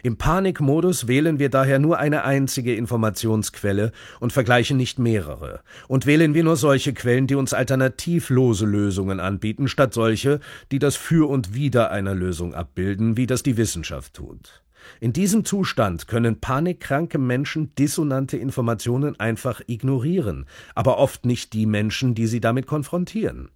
Im 0.03 0.17
Panikmodus 0.17 1.09
wählen 1.09 1.39
wir 1.39 1.51
daher 1.51 1.79
nur 1.79 1.99
eine 1.99 2.25
einzige 2.25 2.75
Informationsquelle 2.75 3.93
und 4.19 4.33
vergleichen 4.33 4.79
nicht 4.79 4.99
mehrere. 4.99 5.61
Und 5.87 6.07
wählen 6.07 6.33
wir 6.33 6.43
nur 6.43 6.57
solche 6.57 6.95
Quellen, 6.95 7.27
die 7.27 7.35
uns 7.35 7.53
alternativlose 7.53 8.65
Lösungen 8.65 9.21
anbieten, 9.21 9.69
statt 9.69 9.93
solche, 9.93 10.41
die 10.73 10.79
das 10.79 10.97
Für 10.97 11.29
und 11.29 11.53
Wider 11.53 11.91
einer 11.91 12.15
Lösung 12.15 12.55
abbilden, 12.55 13.19
wie 13.19 13.27
das 13.27 13.43
die 13.43 13.59
Wissenschaft 13.59 14.15
tut. 14.15 14.63
In 15.00 15.12
diesem 15.12 15.45
Zustand 15.45 16.09
können 16.09 16.40
panikkranke 16.40 17.19
Menschen 17.19 17.75
dissonante 17.75 18.37
Informationen 18.37 19.19
einfach 19.19 19.61
ignorieren, 19.66 20.47
aber 20.75 20.99
oft 20.99 21.25
nicht 21.26 21.52
die 21.52 21.66
Menschen, 21.66 22.14
die 22.14 22.26
sie 22.26 22.40
damit 22.40 22.66
konfrontieren. 22.66 23.50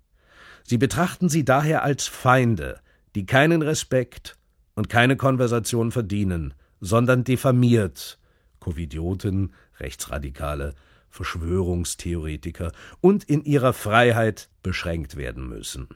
Sie 0.64 0.78
betrachten 0.78 1.28
sie 1.28 1.44
daher 1.44 1.82
als 1.82 2.06
Feinde, 2.06 2.80
die 3.14 3.26
keinen 3.26 3.62
Respekt 3.62 4.36
und 4.74 4.88
keine 4.88 5.16
Konversation 5.16 5.92
verdienen, 5.92 6.54
sondern 6.80 7.24
diffamiert 7.24 8.18
Covidioten, 8.60 9.54
Rechtsradikale, 9.78 10.74
Verschwörungstheoretiker 11.08 12.72
und 13.00 13.24
in 13.24 13.42
ihrer 13.42 13.72
Freiheit 13.72 14.48
beschränkt 14.62 15.16
werden 15.16 15.48
müssen. 15.48 15.88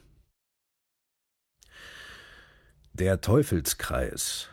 Der 2.94 3.20
Teufelskreis 3.20 4.48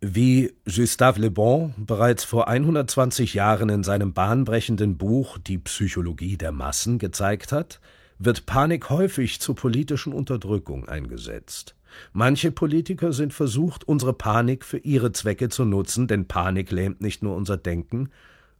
wie 0.00 0.54
Gustave 0.64 1.20
Le 1.20 1.30
Bon 1.30 1.74
bereits 1.76 2.24
vor 2.24 2.48
120 2.48 3.34
Jahren 3.34 3.68
in 3.68 3.84
seinem 3.84 4.14
bahnbrechenden 4.14 4.96
Buch 4.96 5.36
Die 5.38 5.58
Psychologie 5.58 6.38
der 6.38 6.52
Massen 6.52 6.98
gezeigt 6.98 7.52
hat, 7.52 7.80
wird 8.18 8.46
Panik 8.46 8.88
häufig 8.88 9.40
zur 9.40 9.54
politischen 9.54 10.12
Unterdrückung 10.12 10.88
eingesetzt. 10.88 11.74
Manche 12.12 12.50
Politiker 12.50 13.12
sind 13.12 13.34
versucht, 13.34 13.84
unsere 13.84 14.14
Panik 14.14 14.64
für 14.64 14.78
ihre 14.78 15.12
Zwecke 15.12 15.48
zu 15.48 15.64
nutzen, 15.64 16.06
denn 16.06 16.26
Panik 16.26 16.70
lähmt 16.70 17.00
nicht 17.00 17.22
nur 17.22 17.36
unser 17.36 17.56
Denken, 17.56 18.10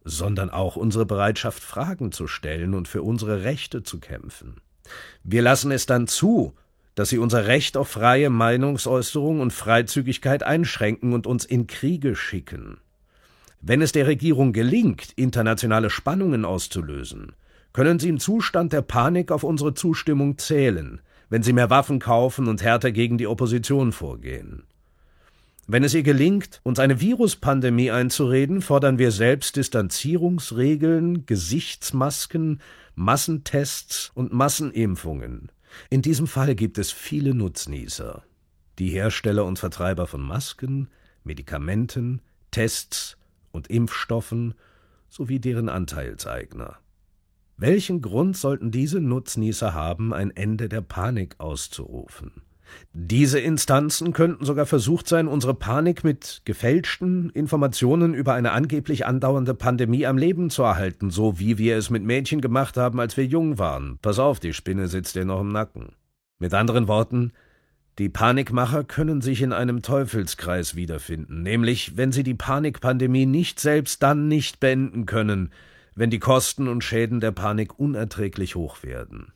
sondern 0.03 0.49
auch 0.49 0.75
unsere 0.75 1.05
Bereitschaft, 1.05 1.63
Fragen 1.63 2.11
zu 2.11 2.27
stellen 2.27 2.73
und 2.73 2.87
für 2.87 3.01
unsere 3.01 3.43
Rechte 3.43 3.83
zu 3.83 3.99
kämpfen. 3.99 4.57
Wir 5.23 5.41
lassen 5.41 5.71
es 5.71 5.85
dann 5.85 6.07
zu, 6.07 6.53
dass 6.95 7.09
sie 7.09 7.17
unser 7.17 7.47
Recht 7.47 7.77
auf 7.77 7.89
freie 7.89 8.29
Meinungsäußerung 8.29 9.39
und 9.39 9.53
Freizügigkeit 9.53 10.43
einschränken 10.43 11.13
und 11.13 11.27
uns 11.27 11.45
in 11.45 11.67
Kriege 11.67 12.15
schicken. 12.15 12.77
Wenn 13.61 13.81
es 13.81 13.91
der 13.91 14.07
Regierung 14.07 14.53
gelingt, 14.53 15.11
internationale 15.15 15.89
Spannungen 15.89 16.45
auszulösen, 16.45 17.33
können 17.73 17.99
sie 17.99 18.09
im 18.09 18.19
Zustand 18.19 18.73
der 18.73 18.81
Panik 18.81 19.31
auf 19.31 19.43
unsere 19.43 19.73
Zustimmung 19.73 20.37
zählen, 20.37 20.99
wenn 21.29 21.43
sie 21.43 21.53
mehr 21.53 21.69
Waffen 21.69 21.99
kaufen 21.99 22.47
und 22.47 22.61
härter 22.61 22.91
gegen 22.91 23.17
die 23.17 23.27
Opposition 23.27 23.91
vorgehen. 23.91 24.63
Wenn 25.67 25.83
es 25.83 25.93
ihr 25.93 26.03
gelingt, 26.03 26.59
uns 26.63 26.79
eine 26.79 26.99
Viruspandemie 26.99 27.91
einzureden, 27.91 28.61
fordern 28.61 28.97
wir 28.97 29.11
selbst 29.11 29.55
Distanzierungsregeln, 29.55 31.25
Gesichtsmasken, 31.25 32.59
Massentests 32.95 34.11
und 34.13 34.33
Massenimpfungen. 34.33 35.49
In 35.89 36.01
diesem 36.01 36.27
Fall 36.27 36.55
gibt 36.55 36.77
es 36.77 36.91
viele 36.91 37.33
Nutznießer. 37.33 38.23
Die 38.79 38.89
Hersteller 38.89 39.45
und 39.45 39.59
Vertreiber 39.59 40.07
von 40.07 40.21
Masken, 40.21 40.89
Medikamenten, 41.23 42.21
Tests 42.51 43.17
und 43.51 43.67
Impfstoffen 43.67 44.53
sowie 45.09 45.39
deren 45.39 45.69
Anteilseigner. 45.69 46.79
Welchen 47.57 48.01
Grund 48.01 48.37
sollten 48.37 48.71
diese 48.71 48.99
Nutznießer 48.99 49.73
haben, 49.73 50.13
ein 50.13 50.31
Ende 50.31 50.67
der 50.67 50.81
Panik 50.81 51.35
auszurufen? 51.39 52.41
Diese 52.93 53.39
Instanzen 53.39 54.13
könnten 54.13 54.45
sogar 54.45 54.65
versucht 54.65 55.07
sein, 55.07 55.27
unsere 55.27 55.53
Panik 55.53 56.03
mit 56.03 56.41
gefälschten 56.45 57.29
Informationen 57.29 58.13
über 58.13 58.33
eine 58.33 58.51
angeblich 58.51 59.05
andauernde 59.05 59.53
Pandemie 59.53 60.05
am 60.05 60.17
Leben 60.17 60.49
zu 60.49 60.63
erhalten, 60.63 61.09
so 61.09 61.39
wie 61.39 61.57
wir 61.57 61.77
es 61.77 61.89
mit 61.89 62.03
Mädchen 62.03 62.41
gemacht 62.41 62.77
haben, 62.77 62.99
als 62.99 63.17
wir 63.17 63.25
jung 63.25 63.57
waren. 63.57 63.97
Pass 64.01 64.19
auf, 64.19 64.39
die 64.39 64.53
Spinne 64.53 64.87
sitzt 64.87 65.15
dir 65.15 65.25
noch 65.25 65.41
im 65.41 65.49
Nacken. 65.49 65.93
Mit 66.39 66.53
anderen 66.53 66.87
Worten, 66.87 67.31
die 67.99 68.09
Panikmacher 68.09 68.83
können 68.83 69.21
sich 69.21 69.41
in 69.41 69.53
einem 69.53 69.81
Teufelskreis 69.81 70.75
wiederfinden, 70.75 71.43
nämlich 71.43 71.97
wenn 71.97 72.11
sie 72.11 72.23
die 72.23 72.33
Panikpandemie 72.33 73.25
nicht 73.25 73.59
selbst 73.59 74.01
dann 74.01 74.27
nicht 74.27 74.59
beenden 74.59 75.05
können, 75.05 75.51
wenn 75.93 76.09
die 76.09 76.19
Kosten 76.19 76.67
und 76.67 76.83
Schäden 76.83 77.19
der 77.19 77.31
Panik 77.31 77.79
unerträglich 77.79 78.55
hoch 78.55 78.83
werden. 78.83 79.33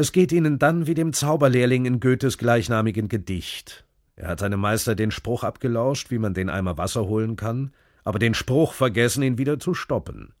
Es 0.00 0.12
geht 0.12 0.30
ihnen 0.30 0.60
dann 0.60 0.86
wie 0.86 0.94
dem 0.94 1.12
Zauberlehrling 1.12 1.84
in 1.84 1.98
Goethes 1.98 2.38
gleichnamigen 2.38 3.08
Gedicht. 3.08 3.84
Er 4.14 4.28
hat 4.28 4.38
seinem 4.38 4.60
Meister 4.60 4.94
den 4.94 5.10
Spruch 5.10 5.42
abgelauscht, 5.42 6.12
wie 6.12 6.20
man 6.20 6.34
den 6.34 6.48
Eimer 6.48 6.78
Wasser 6.78 7.06
holen 7.06 7.34
kann, 7.34 7.72
aber 8.04 8.20
den 8.20 8.34
Spruch 8.34 8.74
vergessen, 8.74 9.24
ihn 9.24 9.38
wieder 9.38 9.58
zu 9.58 9.74
stoppen. 9.74 10.32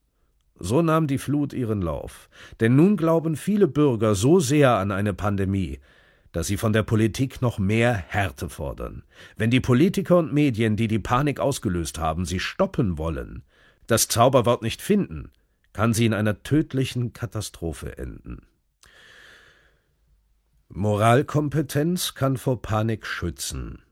So 0.60 0.80
nahm 0.80 1.08
die 1.08 1.18
Flut 1.18 1.52
ihren 1.52 1.82
Lauf, 1.82 2.30
denn 2.60 2.76
nun 2.76 2.96
glauben 2.96 3.34
viele 3.34 3.66
Bürger 3.66 4.14
so 4.14 4.38
sehr 4.38 4.76
an 4.76 4.92
eine 4.92 5.12
Pandemie, 5.12 5.80
dass 6.30 6.46
sie 6.46 6.56
von 6.56 6.72
der 6.72 6.84
Politik 6.84 7.42
noch 7.42 7.58
mehr 7.58 7.92
Härte 7.94 8.48
fordern. 8.48 9.02
Wenn 9.36 9.50
die 9.50 9.58
Politiker 9.58 10.18
und 10.18 10.32
Medien, 10.32 10.76
die 10.76 10.86
die 10.86 11.00
Panik 11.00 11.40
ausgelöst 11.40 11.98
haben, 11.98 12.26
sie 12.26 12.38
stoppen 12.38 12.96
wollen, 12.96 13.42
das 13.88 14.06
Zauberwort 14.06 14.62
nicht 14.62 14.80
finden, 14.80 15.32
kann 15.72 15.94
sie 15.94 16.06
in 16.06 16.14
einer 16.14 16.44
tödlichen 16.44 17.12
Katastrophe 17.12 17.98
enden. 17.98 18.42
Moralkompetenz 20.70 22.14
kann 22.14 22.36
vor 22.36 22.60
Panik 22.60 23.06
schützen. 23.06 23.82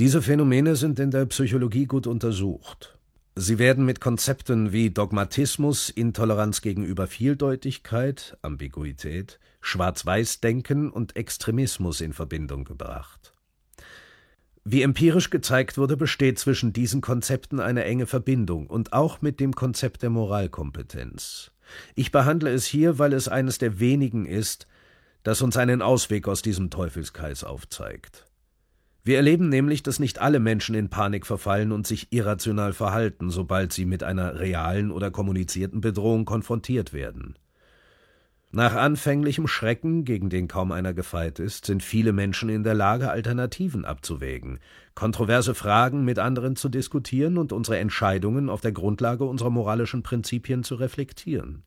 Diese 0.00 0.20
Phänomene 0.20 0.74
sind 0.74 0.98
in 0.98 1.12
der 1.12 1.26
Psychologie 1.26 1.86
gut 1.86 2.08
untersucht. 2.08 2.98
Sie 3.36 3.58
werden 3.60 3.84
mit 3.84 4.00
Konzepten 4.00 4.72
wie 4.72 4.90
Dogmatismus, 4.90 5.90
Intoleranz 5.90 6.60
gegenüber 6.60 7.06
Vieldeutigkeit, 7.06 8.36
Ambiguität, 8.42 9.38
Schwarz-Weiß-Denken 9.60 10.90
und 10.90 11.14
Extremismus 11.14 12.00
in 12.00 12.12
Verbindung 12.12 12.64
gebracht. 12.64 13.32
Wie 14.64 14.82
empirisch 14.82 15.30
gezeigt 15.30 15.78
wurde, 15.78 15.96
besteht 15.96 16.40
zwischen 16.40 16.72
diesen 16.72 17.00
Konzepten 17.00 17.60
eine 17.60 17.84
enge 17.84 18.06
Verbindung 18.06 18.66
und 18.66 18.92
auch 18.92 19.22
mit 19.22 19.38
dem 19.38 19.52
Konzept 19.54 20.02
der 20.02 20.10
Moralkompetenz. 20.10 21.53
Ich 21.94 22.12
behandle 22.12 22.50
es 22.50 22.66
hier, 22.66 22.98
weil 22.98 23.12
es 23.12 23.28
eines 23.28 23.58
der 23.58 23.80
wenigen 23.80 24.26
ist, 24.26 24.66
das 25.22 25.42
uns 25.42 25.56
einen 25.56 25.82
Ausweg 25.82 26.28
aus 26.28 26.42
diesem 26.42 26.70
Teufelskreis 26.70 27.44
aufzeigt. 27.44 28.26
Wir 29.04 29.16
erleben 29.16 29.50
nämlich, 29.50 29.82
dass 29.82 29.98
nicht 29.98 30.20
alle 30.20 30.40
Menschen 30.40 30.74
in 30.74 30.88
Panik 30.88 31.26
verfallen 31.26 31.72
und 31.72 31.86
sich 31.86 32.08
irrational 32.10 32.72
verhalten, 32.72 33.30
sobald 33.30 33.72
sie 33.72 33.84
mit 33.84 34.02
einer 34.02 34.38
realen 34.38 34.90
oder 34.90 35.10
kommunizierten 35.10 35.82
Bedrohung 35.82 36.24
konfrontiert 36.24 36.94
werden. 36.94 37.36
Nach 38.56 38.76
anfänglichem 38.76 39.48
Schrecken, 39.48 40.04
gegen 40.04 40.30
den 40.30 40.46
kaum 40.46 40.70
einer 40.70 40.94
gefeit 40.94 41.40
ist, 41.40 41.64
sind 41.64 41.82
viele 41.82 42.12
Menschen 42.12 42.48
in 42.48 42.62
der 42.62 42.74
Lage, 42.74 43.10
Alternativen 43.10 43.84
abzuwägen, 43.84 44.60
kontroverse 44.94 45.56
Fragen 45.56 46.04
mit 46.04 46.20
anderen 46.20 46.54
zu 46.54 46.68
diskutieren 46.68 47.36
und 47.36 47.52
unsere 47.52 47.78
Entscheidungen 47.78 48.48
auf 48.48 48.60
der 48.60 48.70
Grundlage 48.70 49.24
unserer 49.24 49.50
moralischen 49.50 50.04
Prinzipien 50.04 50.62
zu 50.62 50.76
reflektieren. 50.76 51.64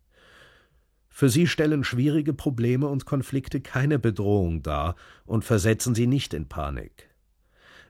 Für 1.09 1.27
sie 1.27 1.47
stellen 1.47 1.83
schwierige 1.83 2.33
Probleme 2.33 2.87
und 2.87 3.05
Konflikte 3.05 3.59
keine 3.59 3.99
Bedrohung 3.99 4.63
dar 4.63 4.95
und 5.25 5.43
versetzen 5.43 5.93
sie 5.93 6.07
nicht 6.07 6.33
in 6.33 6.47
Panik. 6.47 7.09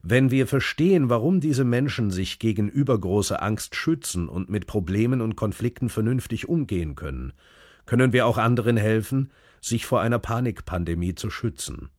Wenn 0.02 0.32
wir 0.32 0.48
verstehen, 0.48 1.12
warum 1.12 1.40
diese 1.40 1.66
Menschen 1.66 2.10
sich 2.10 2.40
gegen 2.40 2.68
übergroße 2.68 3.44
Angst 3.44 3.76
schützen 3.76 4.28
und 4.28 4.50
mit 4.50 4.66
Problemen 4.66 5.22
und 5.22 5.36
Konflikten 5.36 5.90
vernünftig 5.90 6.50
umgehen 6.50 6.96
können, 6.96 7.34
können 7.88 8.14
wir 8.14 8.28
auch 8.28 8.38
anderen 8.38 8.78
helfen, 8.78 9.32
sich 9.60 9.88
vor 9.88 10.02
einer 10.02 10.20
Panikpandemie 10.20 11.16
zu 11.16 11.32
schützen. 11.32 11.90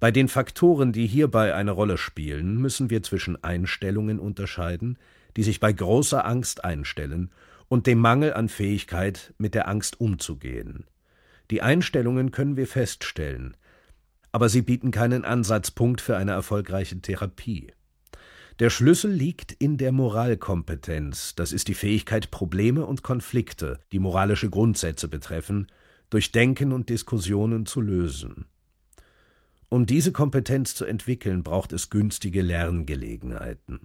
Bei 0.00 0.10
den 0.10 0.28
Faktoren, 0.28 0.92
die 0.92 1.06
hierbei 1.06 1.54
eine 1.54 1.70
Rolle 1.70 1.98
spielen, 1.98 2.56
müssen 2.56 2.90
wir 2.90 3.02
zwischen 3.02 3.42
Einstellungen 3.44 4.18
unterscheiden, 4.18 4.98
die 5.36 5.42
sich 5.42 5.60
bei 5.60 5.72
großer 5.72 6.24
Angst 6.24 6.64
einstellen, 6.64 7.30
und 7.68 7.86
dem 7.86 7.98
Mangel 8.00 8.34
an 8.34 8.48
Fähigkeit, 8.48 9.32
mit 9.38 9.54
der 9.54 9.68
Angst 9.68 10.00
umzugehen. 10.00 10.84
Die 11.50 11.62
Einstellungen 11.62 12.30
können 12.30 12.56
wir 12.56 12.66
feststellen, 12.66 13.56
aber 14.30 14.48
sie 14.48 14.62
bieten 14.62 14.90
keinen 14.90 15.24
Ansatzpunkt 15.24 16.00
für 16.00 16.16
eine 16.16 16.32
erfolgreiche 16.32 17.00
Therapie. 17.00 17.72
Der 18.58 18.70
Schlüssel 18.70 19.10
liegt 19.10 19.52
in 19.52 19.78
der 19.78 19.92
Moralkompetenz, 19.92 21.34
das 21.34 21.52
ist 21.52 21.68
die 21.68 21.74
Fähigkeit, 21.74 22.30
Probleme 22.30 22.84
und 22.84 23.02
Konflikte, 23.02 23.80
die 23.92 23.98
moralische 23.98 24.50
Grundsätze 24.50 25.08
betreffen, 25.08 25.68
durch 26.10 26.32
Denken 26.32 26.72
und 26.72 26.90
Diskussionen 26.90 27.64
zu 27.64 27.80
lösen. 27.80 28.44
Um 29.70 29.86
diese 29.86 30.12
Kompetenz 30.12 30.74
zu 30.74 30.84
entwickeln, 30.84 31.42
braucht 31.42 31.72
es 31.72 31.88
günstige 31.88 32.42
Lerngelegenheiten. 32.42 33.80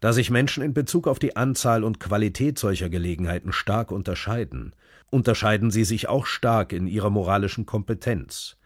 Da 0.00 0.12
sich 0.12 0.30
Menschen 0.30 0.64
in 0.64 0.74
Bezug 0.74 1.06
auf 1.06 1.20
die 1.20 1.36
Anzahl 1.36 1.84
und 1.84 2.00
Qualität 2.00 2.58
solcher 2.58 2.88
Gelegenheiten 2.88 3.52
stark 3.52 3.92
unterscheiden, 3.92 4.74
unterscheiden 5.10 5.70
sie 5.70 5.84
sich 5.84 6.08
auch 6.08 6.26
stark 6.26 6.72
in 6.72 6.88
ihrer 6.88 7.10
moralischen 7.10 7.66
Kompetenz. 7.66 8.56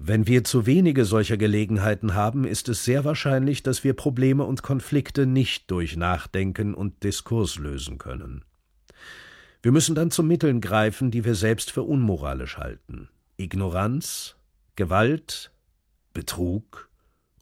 Wenn 0.00 0.28
wir 0.28 0.44
zu 0.44 0.64
wenige 0.64 1.04
solcher 1.04 1.36
Gelegenheiten 1.36 2.14
haben, 2.14 2.44
ist 2.44 2.68
es 2.68 2.84
sehr 2.84 3.04
wahrscheinlich, 3.04 3.64
dass 3.64 3.82
wir 3.82 3.94
Probleme 3.94 4.44
und 4.44 4.62
Konflikte 4.62 5.26
nicht 5.26 5.70
durch 5.72 5.96
Nachdenken 5.96 6.72
und 6.72 7.02
Diskurs 7.02 7.56
lösen 7.56 7.98
können. 7.98 8.44
Wir 9.60 9.72
müssen 9.72 9.96
dann 9.96 10.12
zu 10.12 10.22
Mitteln 10.22 10.60
greifen, 10.60 11.10
die 11.10 11.24
wir 11.24 11.34
selbst 11.34 11.72
für 11.72 11.82
unmoralisch 11.82 12.58
halten. 12.58 13.08
Ignoranz, 13.38 14.36
Gewalt, 14.76 15.50
Betrug 16.12 16.88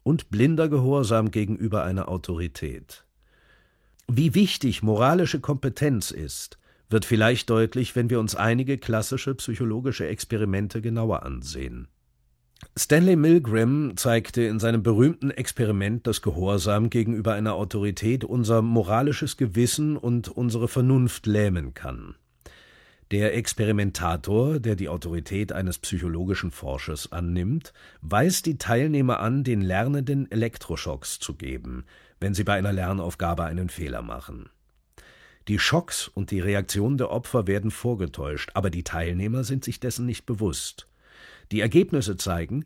und 0.01 0.31
blinder 0.31 0.67
Gehorsam 0.67 1.29
gegenüber 1.29 1.83
einer 1.83 2.07
Autorität. 2.09 3.05
Wie 4.07 4.33
wichtig 4.33 4.81
moralische 4.81 5.39
Kompetenz 5.39 6.09
ist, 6.09 6.57
wird 6.89 7.05
vielleicht 7.05 7.51
deutlich, 7.51 7.95
wenn 7.95 8.09
wir 8.09 8.19
uns 8.19 8.33
einige 8.33 8.79
klassische 8.79 9.35
psychologische 9.35 10.07
Experimente 10.07 10.81
genauer 10.81 11.21
ansehen. 11.23 11.87
Stanley 12.75 13.15
Milgram 13.15 13.97
zeigte 13.97 14.43
in 14.43 14.59
seinem 14.59 14.81
berühmten 14.81 15.31
Experiment, 15.31 16.07
dass 16.07 16.21
Gehorsam 16.21 16.89
gegenüber 16.89 17.33
einer 17.33 17.53
Autorität 17.53 18.23
unser 18.23 18.61
moralisches 18.61 19.37
Gewissen 19.37 19.95
und 19.97 20.27
unsere 20.29 20.67
Vernunft 20.67 21.25
lähmen 21.27 21.73
kann. 21.73 22.15
Der 23.11 23.35
Experimentator, 23.35 24.59
der 24.59 24.75
die 24.75 24.89
Autorität 24.89 25.53
eines 25.53 25.77
psychologischen 25.77 26.51
Forschers 26.51 27.11
annimmt, 27.11 27.71
weist 28.01 28.45
die 28.45 28.57
Teilnehmer 28.57 29.21
an, 29.21 29.43
den 29.43 29.61
Lernenden 29.61 30.29
Elektroschocks 30.29 31.19
zu 31.19 31.35
geben, 31.35 31.85
wenn 32.19 32.33
sie 32.33 32.43
bei 32.43 32.57
einer 32.57 32.73
Lernaufgabe 32.73 33.45
einen 33.45 33.69
Fehler 33.69 34.01
machen. 34.01 34.49
Die 35.47 35.59
Schocks 35.59 36.09
und 36.09 36.31
die 36.31 36.41
Reaktion 36.41 36.97
der 36.97 37.09
Opfer 37.09 37.47
werden 37.47 37.71
vorgetäuscht, 37.71 38.51
aber 38.55 38.69
die 38.69 38.83
Teilnehmer 38.83 39.45
sind 39.45 39.63
sich 39.63 39.79
dessen 39.79 40.05
nicht 40.05 40.25
bewusst. 40.25 40.87
Die 41.51 41.61
Ergebnisse 41.61 42.17
zeigen, 42.17 42.65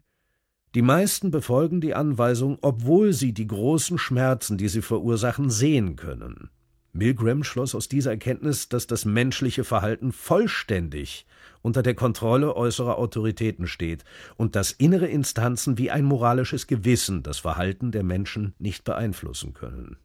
die 0.74 0.82
meisten 0.82 1.32
befolgen 1.32 1.82
die 1.82 1.94
Anweisung, 1.94 2.58
obwohl 2.62 3.12
sie 3.12 3.34
die 3.34 3.48
großen 3.48 3.98
Schmerzen, 3.98 4.58
die 4.58 4.70
sie 4.70 4.82
verursachen, 4.82 5.50
sehen 5.50 5.98
können. 5.98 6.50
Milgram 6.94 7.44
schloss 7.44 7.76
aus 7.76 7.88
dieser 7.88 8.12
Erkenntnis, 8.12 8.70
dass 8.70 8.88
das 8.88 9.06
menschliche 9.06 9.63
Verhalten 9.63 10.12
vollständig 10.12 11.26
unter 11.62 11.84
der 11.84 11.94
Kontrolle 11.94 12.56
äußerer 12.56 12.98
Autoritäten 12.98 13.67
steht 13.67 14.04
und 14.36 14.56
dass 14.56 14.72
innere 14.72 15.08
Instanzen 15.08 15.78
wie 15.78 15.91
ein 15.91 16.06
moralisches 16.06 16.67
Gewissen 16.67 17.24
das 17.24 17.39
Verhalten 17.39 17.91
der 17.91 18.04
Menschen 18.04 18.56
nicht 18.58 18.84
beeinflussen 18.84 19.54
können. 19.54 19.98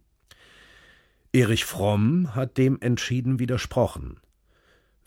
Erich 1.33 1.65
Fromm 1.65 2.35
hat 2.35 2.57
dem 2.57 2.81
entschieden 2.81 3.39
widersprochen. 3.39 4.21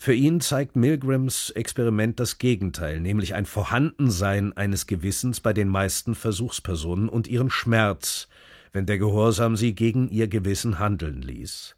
Für 0.02 0.14
ihn 0.14 0.40
zeigt 0.40 0.78
Milgrams 0.78 1.50
Experiment 1.50 2.22
das 2.22 2.38
Gegenteil, 2.38 3.02
nämlich 3.02 3.36
ein 3.36 3.46
Vorhandensein 3.46 4.56
eines 4.56 4.88
Gewissens 4.88 5.42
bei 5.42 5.52
den 5.52 5.68
meisten 5.68 6.16
Versuchspersonen 6.16 7.10
und 7.10 7.28
ihren 7.28 7.50
Schmerz, 7.50 8.30
wenn 8.72 8.86
der 8.86 8.98
Gehorsam 8.98 9.58
sie 9.58 9.76
gegen 9.76 10.08
ihr 10.08 10.30
Gewissen 10.30 10.80
handeln 10.80 11.22
ließ. 11.22 11.76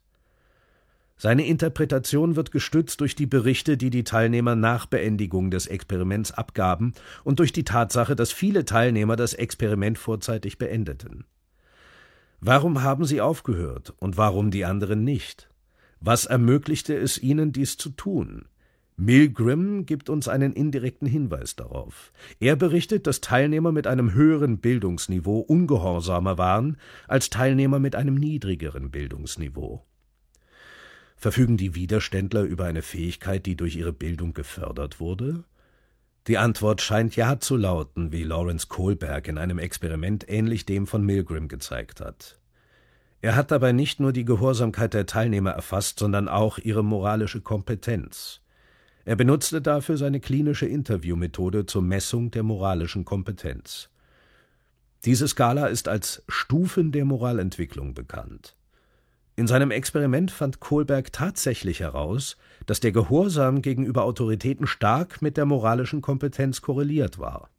Seine 1.17 1.47
Interpretation 1.47 2.36
wird 2.36 2.51
gestützt 2.51 3.01
durch 3.01 3.15
die 3.15 3.25
Berichte, 3.25 3.75
die 3.75 3.89
die 3.89 4.03
Teilnehmer 4.03 4.55
nach 4.55 4.86
Beendigung 4.86 5.49
des 5.49 5.65
Experiments 5.65 6.31
abgaben 6.31 6.93
und 7.23 7.39
durch 7.39 7.53
die 7.53 7.63
Tatsache, 7.63 8.15
dass 8.15 8.31
viele 8.31 8.65
Teilnehmer 8.65 9.15
das 9.15 9.34
Experiment 9.34 9.97
vorzeitig 9.97 10.60
beendeten. 10.60 11.25
Warum 12.39 12.84
haben 12.84 13.05
sie 13.05 13.19
aufgehört 13.19 13.95
und 13.97 14.15
warum 14.15 14.51
die 14.51 14.65
anderen 14.65 15.03
nicht? 15.03 15.50
Was 16.01 16.25
ermöglichte 16.25 16.95
es 16.95 17.21
ihnen, 17.21 17.51
dies 17.51 17.77
zu 17.77 17.91
tun? 17.91 18.45
Milgram 18.97 19.85
gibt 19.85 20.09
uns 20.09 20.27
einen 20.27 20.53
indirekten 20.53 21.07
Hinweis 21.07 21.55
darauf. 21.55 22.11
Er 22.39 22.55
berichtet, 22.55 23.05
dass 23.05 23.21
Teilnehmer 23.21 23.71
mit 23.71 23.85
einem 23.85 24.13
höheren 24.13 24.57
Bildungsniveau 24.57 25.39
ungehorsamer 25.39 26.39
waren 26.39 26.77
als 27.07 27.29
Teilnehmer 27.29 27.79
mit 27.79 27.95
einem 27.95 28.15
niedrigeren 28.15 28.89
Bildungsniveau. 28.89 29.85
Verfügen 31.17 31.57
die 31.57 31.75
Widerständler 31.75 32.41
über 32.41 32.65
eine 32.65 32.81
Fähigkeit, 32.81 33.45
die 33.45 33.55
durch 33.55 33.75
ihre 33.75 33.93
Bildung 33.93 34.33
gefördert 34.33 34.99
wurde? 34.99 35.43
Die 36.25 36.39
Antwort 36.39 36.81
scheint 36.81 37.15
ja 37.15 37.39
zu 37.39 37.57
lauten, 37.57 38.11
wie 38.11 38.23
Lawrence 38.23 38.67
Kohlberg 38.67 39.27
in 39.27 39.37
einem 39.37 39.59
Experiment 39.59 40.25
ähnlich 40.27 40.65
dem 40.65 40.87
von 40.87 41.05
Milgram 41.05 41.47
gezeigt 41.47 42.01
hat. 42.01 42.40
Er 43.21 43.36
hat 43.36 43.51
dabei 43.51 43.71
nicht 43.71 43.99
nur 43.99 44.13
die 44.13 44.25
Gehorsamkeit 44.25 44.95
der 44.95 45.05
Teilnehmer 45.05 45.51
erfasst, 45.51 45.99
sondern 45.99 46.27
auch 46.27 46.57
ihre 46.57 46.84
moralische 46.84 47.41
Kompetenz. 47.41 48.41
Er 49.05 49.15
benutzte 49.15 49.62
dafür 49.62 49.97
seine 49.97 50.19
klinische 50.19 50.65
Interviewmethode 50.65 51.65
zur 51.67 51.84
Messung 51.84 52.31
der 52.31 52.43
moralischen 52.43 53.05
Kompetenz. 53.05 53.89
Diese 55.05 55.27
Skala 55.27 55.67
ist 55.67 55.88
als 55.88 56.23
Stufen 56.27 56.91
der 56.91 57.05
Moralentwicklung 57.05 57.93
bekannt. 57.93 58.55
In 59.36 59.47
seinem 59.47 59.71
Experiment 59.71 60.29
fand 60.29 60.60
Kohlberg 60.60 61.13
tatsächlich 61.13 61.79
heraus, 61.79 62.38
dass 62.65 62.79
der 62.79 62.91
Gehorsam 62.91 63.62
gegenüber 63.62 64.03
Autoritäten 64.03 64.67
stark 64.67 65.21
mit 65.21 65.38
der 65.38 65.45
moralischen 65.45 66.01
Kompetenz 66.01 66.62
korreliert 66.62 67.17
war. 67.17 67.49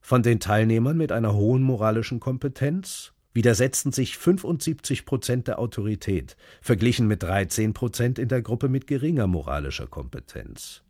Von 0.00 0.22
den 0.22 0.38
Teilnehmern 0.38 0.96
mit 0.96 1.12
einer 1.12 1.34
hohen 1.34 1.62
moralischen 1.62 2.20
Kompetenz 2.20 3.12
widersetzten 3.32 3.92
sich 3.92 4.18
75 4.18 5.06
Prozent 5.06 5.48
der 5.48 5.58
Autorität, 5.58 6.36
verglichen 6.60 7.06
mit 7.06 7.22
13 7.22 7.72
Prozent 7.72 8.18
in 8.18 8.28
der 8.28 8.42
Gruppe 8.42 8.68
mit 8.68 8.86
geringer 8.86 9.26
moralischer 9.26 9.86
Kompetenz. 9.86 10.82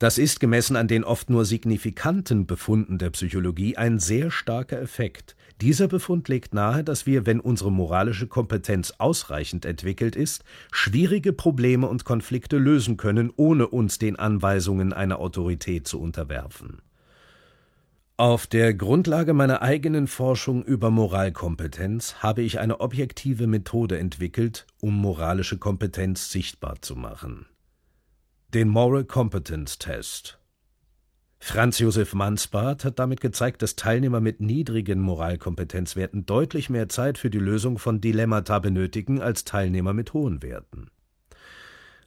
Das 0.00 0.18
ist 0.18 0.40
gemessen 0.40 0.74
an 0.76 0.88
den 0.88 1.04
oft 1.04 1.30
nur 1.30 1.44
signifikanten 1.44 2.46
Befunden 2.46 2.98
der 2.98 3.10
Psychologie 3.10 3.76
ein 3.76 4.00
sehr 4.00 4.30
starker 4.30 4.80
Effekt. 4.80 5.36
Dieser 5.60 5.86
Befund 5.86 6.28
legt 6.28 6.52
nahe, 6.52 6.82
dass 6.82 7.06
wir, 7.06 7.26
wenn 7.26 7.38
unsere 7.38 7.70
moralische 7.70 8.26
Kompetenz 8.26 8.94
ausreichend 8.98 9.64
entwickelt 9.64 10.16
ist, 10.16 10.42
schwierige 10.72 11.32
Probleme 11.32 11.86
und 11.86 12.04
Konflikte 12.04 12.58
lösen 12.58 12.96
können, 12.96 13.32
ohne 13.36 13.68
uns 13.68 13.98
den 13.98 14.16
Anweisungen 14.16 14.92
einer 14.92 15.20
Autorität 15.20 15.86
zu 15.86 16.00
unterwerfen. 16.00 16.82
Auf 18.16 18.46
der 18.46 18.74
Grundlage 18.74 19.34
meiner 19.34 19.60
eigenen 19.60 20.06
Forschung 20.06 20.62
über 20.62 20.92
Moralkompetenz 20.92 22.22
habe 22.22 22.42
ich 22.42 22.60
eine 22.60 22.78
objektive 22.78 23.48
Methode 23.48 23.98
entwickelt, 23.98 24.68
um 24.80 24.94
moralische 24.94 25.58
Kompetenz 25.58 26.30
sichtbar 26.30 26.80
zu 26.80 26.94
machen. 26.94 27.46
Den 28.50 28.68
Moral 28.68 29.04
Competence 29.04 29.80
Test. 29.80 30.38
Franz 31.40 31.80
Josef 31.80 32.14
Mansbart 32.14 32.84
hat 32.84 33.00
damit 33.00 33.20
gezeigt, 33.20 33.62
dass 33.62 33.74
Teilnehmer 33.74 34.20
mit 34.20 34.40
niedrigen 34.40 35.00
Moralkompetenzwerten 35.00 36.24
deutlich 36.24 36.70
mehr 36.70 36.88
Zeit 36.88 37.18
für 37.18 37.30
die 37.30 37.40
Lösung 37.40 37.78
von 37.78 38.00
Dilemmata 38.00 38.60
benötigen 38.60 39.20
als 39.20 39.42
Teilnehmer 39.42 39.92
mit 39.92 40.12
hohen 40.12 40.40
Werten. 40.40 40.88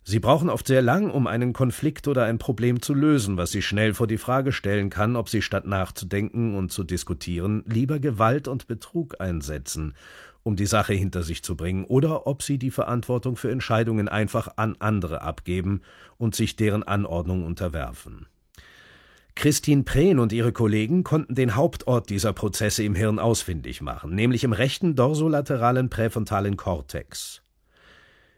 Sie 0.09 0.21
brauchen 0.21 0.49
oft 0.49 0.65
sehr 0.67 0.81
lang, 0.81 1.11
um 1.11 1.27
einen 1.27 1.51
Konflikt 1.51 2.07
oder 2.07 2.23
ein 2.23 2.37
Problem 2.37 2.81
zu 2.81 2.93
lösen, 2.93 3.35
was 3.35 3.51
sie 3.51 3.61
schnell 3.61 3.93
vor 3.93 4.07
die 4.07 4.17
Frage 4.17 4.53
stellen 4.53 4.89
kann, 4.89 5.17
ob 5.17 5.27
sie 5.27 5.41
statt 5.41 5.67
nachzudenken 5.67 6.55
und 6.55 6.71
zu 6.71 6.85
diskutieren 6.85 7.61
lieber 7.67 7.99
Gewalt 7.99 8.47
und 8.47 8.67
Betrug 8.67 9.19
einsetzen, 9.19 9.95
um 10.43 10.55
die 10.55 10.65
Sache 10.65 10.93
hinter 10.93 11.23
sich 11.23 11.43
zu 11.43 11.57
bringen, 11.57 11.83
oder 11.83 12.25
ob 12.25 12.41
sie 12.41 12.57
die 12.57 12.71
Verantwortung 12.71 13.35
für 13.35 13.51
Entscheidungen 13.51 14.07
einfach 14.07 14.47
an 14.55 14.77
andere 14.79 15.23
abgeben 15.23 15.81
und 16.17 16.35
sich 16.35 16.55
deren 16.55 16.83
Anordnung 16.83 17.43
unterwerfen. 17.43 18.27
Christine 19.35 19.83
Prehn 19.83 20.19
und 20.19 20.31
ihre 20.31 20.53
Kollegen 20.53 21.03
konnten 21.03 21.35
den 21.35 21.57
Hauptort 21.57 22.09
dieser 22.09 22.31
Prozesse 22.31 22.81
im 22.81 22.95
Hirn 22.95 23.19
ausfindig 23.19 23.81
machen, 23.81 24.15
nämlich 24.15 24.45
im 24.45 24.53
rechten 24.53 24.95
dorsolateralen 24.95 25.89
präfrontalen 25.89 26.55
Kortex. 26.55 27.41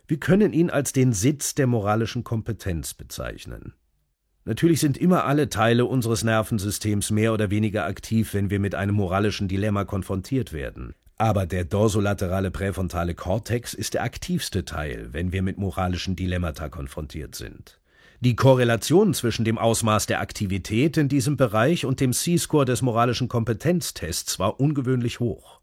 Wir 0.10 0.20
können 0.20 0.54
ihn 0.54 0.72
als 0.72 0.92
den 0.92 1.14
Sitz 1.14 1.54
der 1.54 1.68
moralischen 1.68 2.24
Kompetenz 2.24 2.96
bezeichnen. 2.96 3.74
Natürlich 4.44 4.80
sind 4.80 4.98
immer 4.98 5.26
alle 5.26 5.50
Teile 5.50 5.86
unseres 5.86 6.24
Nervensystems 6.24 7.12
mehr 7.12 7.32
oder 7.32 7.52
weniger 7.52 7.86
aktiv, 7.86 8.34
wenn 8.34 8.50
wir 8.50 8.60
mit 8.60 8.74
einem 8.74 8.96
moralischen 8.96 9.48
Dilemma 9.48 9.86
konfrontiert 9.86 10.52
werden. 10.52 10.96
Aber 11.18 11.46
der 11.46 11.64
dorsolaterale 11.64 12.50
präfrontale 12.50 13.14
Kortex 13.14 13.76
ist 13.76 13.94
der 13.94 14.02
aktivste 14.02 14.66
Teil, 14.66 15.10
wenn 15.12 15.32
wir 15.32 15.44
mit 15.44 15.60
moralischen 15.60 16.16
Dilemmata 16.16 16.70
konfrontiert 16.70 17.36
sind. 17.36 17.80
Die 18.20 18.36
Korrelation 18.36 19.14
zwischen 19.14 19.46
dem 19.46 19.60
Ausmaß 19.60 20.08
der 20.08 20.22
Aktivität 20.22 20.98
in 20.98 21.08
diesem 21.08 21.38
Bereich 21.38 21.86
und 21.86 22.00
dem 22.00 22.14
C-Score 22.14 22.66
des 22.66 22.82
moralischen 22.82 23.28
Kompetenztests 23.28 24.40
war 24.40 24.60
ungewöhnlich 24.60 25.20
hoch. 25.20 25.59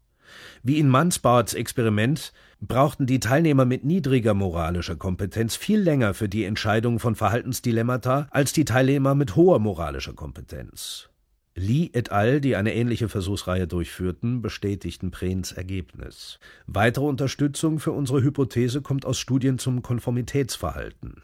Wie 0.63 0.79
in 0.79 0.89
Mansbarts 0.89 1.53
Experiment 1.53 2.33
brauchten 2.59 3.05
die 3.05 3.19
Teilnehmer 3.19 3.65
mit 3.65 3.85
niedriger 3.85 4.33
moralischer 4.33 4.95
Kompetenz 4.95 5.55
viel 5.55 5.79
länger 5.79 6.13
für 6.13 6.29
die 6.29 6.43
Entscheidung 6.43 6.99
von 6.99 7.15
Verhaltensdilemmata 7.15 8.27
als 8.31 8.53
die 8.53 8.65
Teilnehmer 8.65 9.15
mit 9.15 9.35
hoher 9.35 9.59
moralischer 9.59 10.13
Kompetenz. 10.13 11.09
Lee 11.55 11.89
et 11.93 12.11
al., 12.11 12.39
die 12.39 12.55
eine 12.55 12.75
ähnliche 12.75 13.09
Versuchsreihe 13.09 13.67
durchführten, 13.67 14.43
bestätigten 14.43 15.09
Prehns 15.09 15.51
Ergebnis. 15.51 16.39
Weitere 16.67 17.05
Unterstützung 17.05 17.79
für 17.79 17.93
unsere 17.93 18.21
Hypothese 18.21 18.83
kommt 18.83 19.07
aus 19.07 19.17
Studien 19.17 19.57
zum 19.57 19.81
Konformitätsverhalten. 19.81 21.23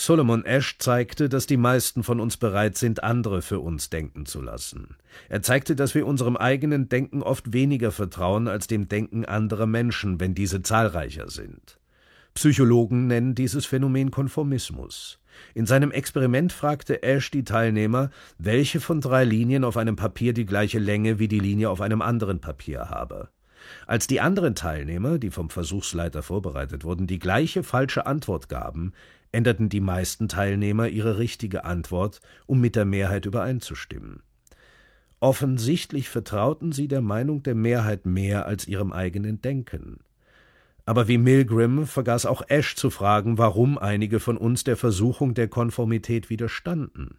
Solomon 0.00 0.44
Ash 0.44 0.78
zeigte, 0.78 1.28
dass 1.28 1.48
die 1.48 1.56
meisten 1.56 2.04
von 2.04 2.20
uns 2.20 2.36
bereit 2.36 2.78
sind, 2.78 3.02
andere 3.02 3.42
für 3.42 3.58
uns 3.58 3.90
denken 3.90 4.26
zu 4.26 4.40
lassen. 4.40 4.94
Er 5.28 5.42
zeigte, 5.42 5.74
dass 5.74 5.96
wir 5.96 6.06
unserem 6.06 6.36
eigenen 6.36 6.88
Denken 6.88 7.20
oft 7.20 7.52
weniger 7.52 7.90
vertrauen 7.90 8.46
als 8.46 8.68
dem 8.68 8.88
Denken 8.88 9.24
anderer 9.24 9.66
Menschen, 9.66 10.20
wenn 10.20 10.36
diese 10.36 10.62
zahlreicher 10.62 11.28
sind. 11.28 11.80
Psychologen 12.32 13.08
nennen 13.08 13.34
dieses 13.34 13.66
Phänomen 13.66 14.12
Konformismus. 14.12 15.18
In 15.52 15.66
seinem 15.66 15.90
Experiment 15.90 16.52
fragte 16.52 17.02
Ash 17.02 17.32
die 17.32 17.42
Teilnehmer, 17.42 18.10
welche 18.38 18.78
von 18.78 19.00
drei 19.00 19.24
Linien 19.24 19.64
auf 19.64 19.76
einem 19.76 19.96
Papier 19.96 20.32
die 20.32 20.46
gleiche 20.46 20.78
Länge 20.78 21.18
wie 21.18 21.26
die 21.26 21.40
Linie 21.40 21.70
auf 21.70 21.80
einem 21.80 22.02
anderen 22.02 22.40
Papier 22.40 22.88
habe. 22.88 23.30
Als 23.86 24.06
die 24.06 24.20
anderen 24.20 24.54
Teilnehmer, 24.54 25.18
die 25.18 25.30
vom 25.30 25.50
Versuchsleiter 25.50 26.22
vorbereitet 26.22 26.84
wurden, 26.84 27.06
die 27.06 27.18
gleiche 27.18 27.62
falsche 27.62 28.06
Antwort 28.06 28.48
gaben, 28.48 28.92
änderten 29.32 29.68
die 29.68 29.80
meisten 29.80 30.28
Teilnehmer 30.28 30.88
ihre 30.88 31.18
richtige 31.18 31.64
Antwort, 31.64 32.20
um 32.46 32.60
mit 32.60 32.76
der 32.76 32.84
Mehrheit 32.84 33.26
übereinzustimmen. 33.26 34.22
Offensichtlich 35.20 36.08
vertrauten 36.08 36.72
sie 36.72 36.88
der 36.88 37.00
Meinung 37.00 37.42
der 37.42 37.54
Mehrheit 37.54 38.06
mehr 38.06 38.46
als 38.46 38.68
ihrem 38.68 38.92
eigenen 38.92 39.42
Denken. 39.42 39.98
Aber 40.86 41.08
wie 41.08 41.18
Milgram 41.18 41.86
vergaß 41.86 42.24
auch 42.24 42.42
Ash 42.48 42.74
zu 42.76 42.88
fragen, 42.88 43.36
warum 43.36 43.76
einige 43.76 44.20
von 44.20 44.38
uns 44.38 44.64
der 44.64 44.76
Versuchung 44.76 45.34
der 45.34 45.48
Konformität 45.48 46.30
widerstanden. 46.30 47.18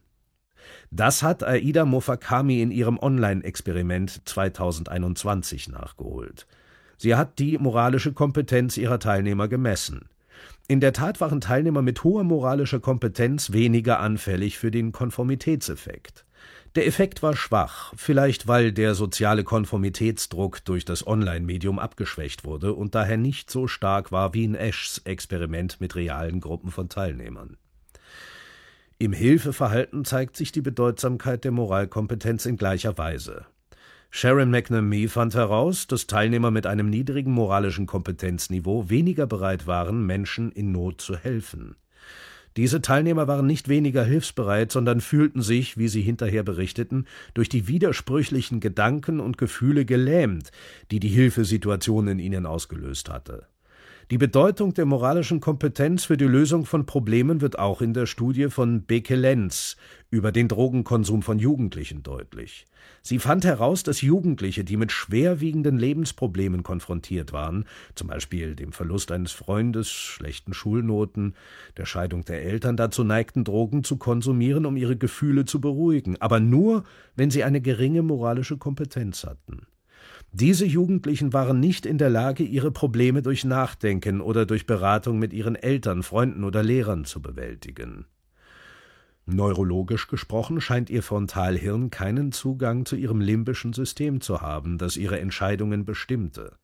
Das 0.91 1.23
hat 1.23 1.43
Aida 1.43 1.85
Mofakami 1.85 2.61
in 2.61 2.71
ihrem 2.71 2.97
Online-Experiment 2.99 4.21
2021 4.25 5.69
nachgeholt. 5.69 6.47
Sie 6.97 7.15
hat 7.15 7.39
die 7.39 7.57
moralische 7.57 8.13
Kompetenz 8.13 8.77
ihrer 8.77 8.99
Teilnehmer 8.99 9.47
gemessen. 9.47 10.09
In 10.67 10.79
der 10.79 10.93
Tat 10.93 11.21
waren 11.21 11.41
Teilnehmer 11.41 11.81
mit 11.81 12.03
hoher 12.03 12.23
moralischer 12.23 12.79
Kompetenz 12.79 13.51
weniger 13.51 13.99
anfällig 13.99 14.57
für 14.57 14.69
den 14.69 14.91
Konformitätseffekt. 14.91 16.25
Der 16.75 16.85
Effekt 16.85 17.23
war 17.23 17.35
schwach, 17.35 17.93
vielleicht 17.95 18.47
weil 18.47 18.71
der 18.71 18.93
soziale 18.93 19.43
Konformitätsdruck 19.43 20.63
durch 20.65 20.85
das 20.85 21.07
Online-Medium 21.07 21.79
abgeschwächt 21.79 22.45
wurde 22.45 22.75
und 22.75 22.93
daher 22.93 23.17
nicht 23.17 23.49
so 23.49 23.67
stark 23.67 24.11
war 24.11 24.35
wie 24.35 24.43
in 24.43 24.53
Ashs 24.53 25.01
Experiment 25.05 25.81
mit 25.81 25.95
realen 25.95 26.39
Gruppen 26.39 26.69
von 26.69 26.87
Teilnehmern. 26.87 27.57
Im 29.01 29.13
Hilfeverhalten 29.13 30.03
zeigt 30.03 30.35
sich 30.35 30.51
die 30.51 30.59
Bedeutsamkeit 30.59 31.45
der 31.45 31.51
Moralkompetenz 31.51 32.45
in 32.45 32.57
gleicher 32.57 32.97
Weise. 32.97 33.45
Sharon 34.11 34.51
McNamee 34.51 35.07
fand 35.07 35.35
heraus, 35.35 35.87
dass 35.87 36.05
Teilnehmer 36.05 36.51
mit 36.51 36.67
einem 36.67 36.89
niedrigen 36.89 37.31
moralischen 37.31 37.85
Kompetenzniveau 37.85 38.89
weniger 38.89 39.25
bereit 39.25 39.67
waren, 39.67 40.05
Menschen 40.05 40.51
in 40.51 40.73
Not 40.73 40.99
zu 40.99 41.15
helfen. 41.15 41.77
Diese 42.57 42.81
Teilnehmer 42.81 43.25
waren 43.29 43.47
nicht 43.47 43.69
weniger 43.69 44.03
hilfsbereit, 44.03 44.69
sondern 44.69 44.99
fühlten 44.99 45.41
sich, 45.41 45.77
wie 45.77 45.87
sie 45.87 46.01
hinterher 46.01 46.43
berichteten, 46.43 47.05
durch 47.33 47.47
die 47.47 47.69
widersprüchlichen 47.69 48.59
Gedanken 48.59 49.21
und 49.21 49.37
Gefühle 49.37 49.85
gelähmt, 49.85 50.51
die 50.91 50.99
die 50.99 51.07
Hilfesituation 51.07 52.09
in 52.09 52.19
ihnen 52.19 52.45
ausgelöst 52.45 53.09
hatte. 53.09 53.47
Die 54.11 54.17
Bedeutung 54.17 54.73
der 54.73 54.87
moralischen 54.87 55.39
Kompetenz 55.39 56.05
für 56.05 56.17
die 56.17 56.25
Lösung 56.25 56.65
von 56.65 56.87
Problemen 56.87 57.41
wird 57.41 57.59
auch 57.59 57.79
in 57.79 57.93
der 57.93 58.07
Studie 58.07 58.49
von 58.49 58.81
Beke-Lenz 58.81 59.77
über 60.09 60.31
den 60.31 60.47
Drogenkonsum 60.47 61.21
von 61.21 61.37
Jugendlichen 61.37 62.01
deutlich. 62.01 62.65
Sie 63.03 63.19
fand 63.19 63.45
heraus, 63.45 63.83
dass 63.83 64.01
Jugendliche, 64.01 64.63
die 64.63 64.77
mit 64.77 64.91
schwerwiegenden 64.91 65.77
Lebensproblemen 65.77 66.63
konfrontiert 66.63 67.33
waren, 67.33 67.65
zum 67.93 68.07
Beispiel 68.07 68.55
dem 68.55 68.71
Verlust 68.71 69.11
eines 69.11 69.31
Freundes, 69.31 69.91
schlechten 69.91 70.55
Schulnoten, 70.55 71.35
der 71.77 71.85
Scheidung 71.85 72.25
der 72.25 72.41
Eltern, 72.41 72.77
dazu 72.77 73.03
neigten, 73.03 73.43
Drogen 73.43 73.83
zu 73.83 73.97
konsumieren, 73.97 74.65
um 74.65 74.75
ihre 74.75 74.97
Gefühle 74.97 75.45
zu 75.45 75.61
beruhigen, 75.61 76.19
aber 76.19 76.39
nur, 76.39 76.83
wenn 77.15 77.29
sie 77.29 77.43
eine 77.43 77.61
geringe 77.61 78.01
moralische 78.01 78.57
Kompetenz 78.57 79.23
hatten. 79.23 79.67
Diese 80.31 80.65
Jugendlichen 80.65 81.33
waren 81.33 81.59
nicht 81.59 81.85
in 81.87 81.97
der 81.97 82.09
Lage, 82.09 82.43
ihre 82.43 82.71
Probleme 82.71 83.23
durch 83.23 83.45
Nachdenken 83.45 84.21
oder 84.21 84.45
durch 84.45 84.67
Beratung 84.67 85.17
mit 85.17 85.33
ihren 85.33 85.55
Eltern, 85.55 86.03
Freunden 86.03 86.43
oder 86.43 86.61
Lehrern 86.61 87.03
zu 87.05 87.21
bewältigen. 87.21 88.05
Neurologisch 89.25 90.07
gesprochen 90.07 90.61
scheint 90.61 90.89
ihr 90.89 91.03
Frontalhirn 91.03 91.89
keinen 91.89 92.31
Zugang 92.31 92.85
zu 92.85 92.95
ihrem 92.95 93.21
limbischen 93.21 93.73
System 93.73 94.21
zu 94.21 94.41
haben, 94.41 94.77
das 94.77 94.97
ihre 94.97 95.19
Entscheidungen 95.19 95.85
bestimmte. 95.85 96.57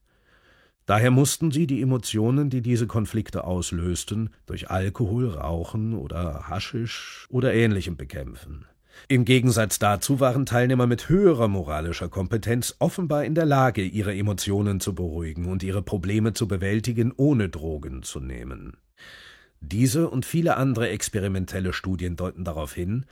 Daher 0.85 1.09
mussten 1.09 1.49
sie 1.49 1.65
die 1.65 1.81
Emotionen, 1.81 2.51
die 2.51 2.61
diese 2.61 2.85
Konflikte 2.85 3.43
auslösten, 3.45 4.29
durch 4.45 4.69
Alkohol, 4.69 5.29
Rauchen 5.29 5.95
oder 5.95 6.47
Haschisch 6.47 7.27
oder 7.29 7.53
ähnlichem 7.53 7.97
bekämpfen. 7.97 8.65
Im 9.07 9.25
Gegensatz 9.25 9.79
dazu 9.79 10.19
waren 10.19 10.45
Teilnehmer 10.45 10.87
mit 10.87 11.09
höherer 11.09 11.47
moralischer 11.47 12.09
Kompetenz 12.09 12.75
offenbar 12.79 13.25
in 13.25 13.35
der 13.35 13.45
Lage, 13.45 13.83
ihre 13.83 14.15
Emotionen 14.15 14.79
zu 14.79 14.95
beruhigen 14.95 15.45
und 15.45 15.63
ihre 15.63 15.81
Probleme 15.81 16.33
zu 16.33 16.47
bewältigen, 16.47 17.13
ohne 17.15 17.49
Drogen 17.49 18.03
zu 18.03 18.19
nehmen. 18.19 18.77
Diese 19.61 20.09
und 20.09 20.25
viele 20.25 20.57
andere 20.57 20.89
experimentelle 20.89 21.73
Studien 21.73 22.15
deuten 22.15 22.43
darauf 22.43 22.73
hin, 22.73 23.05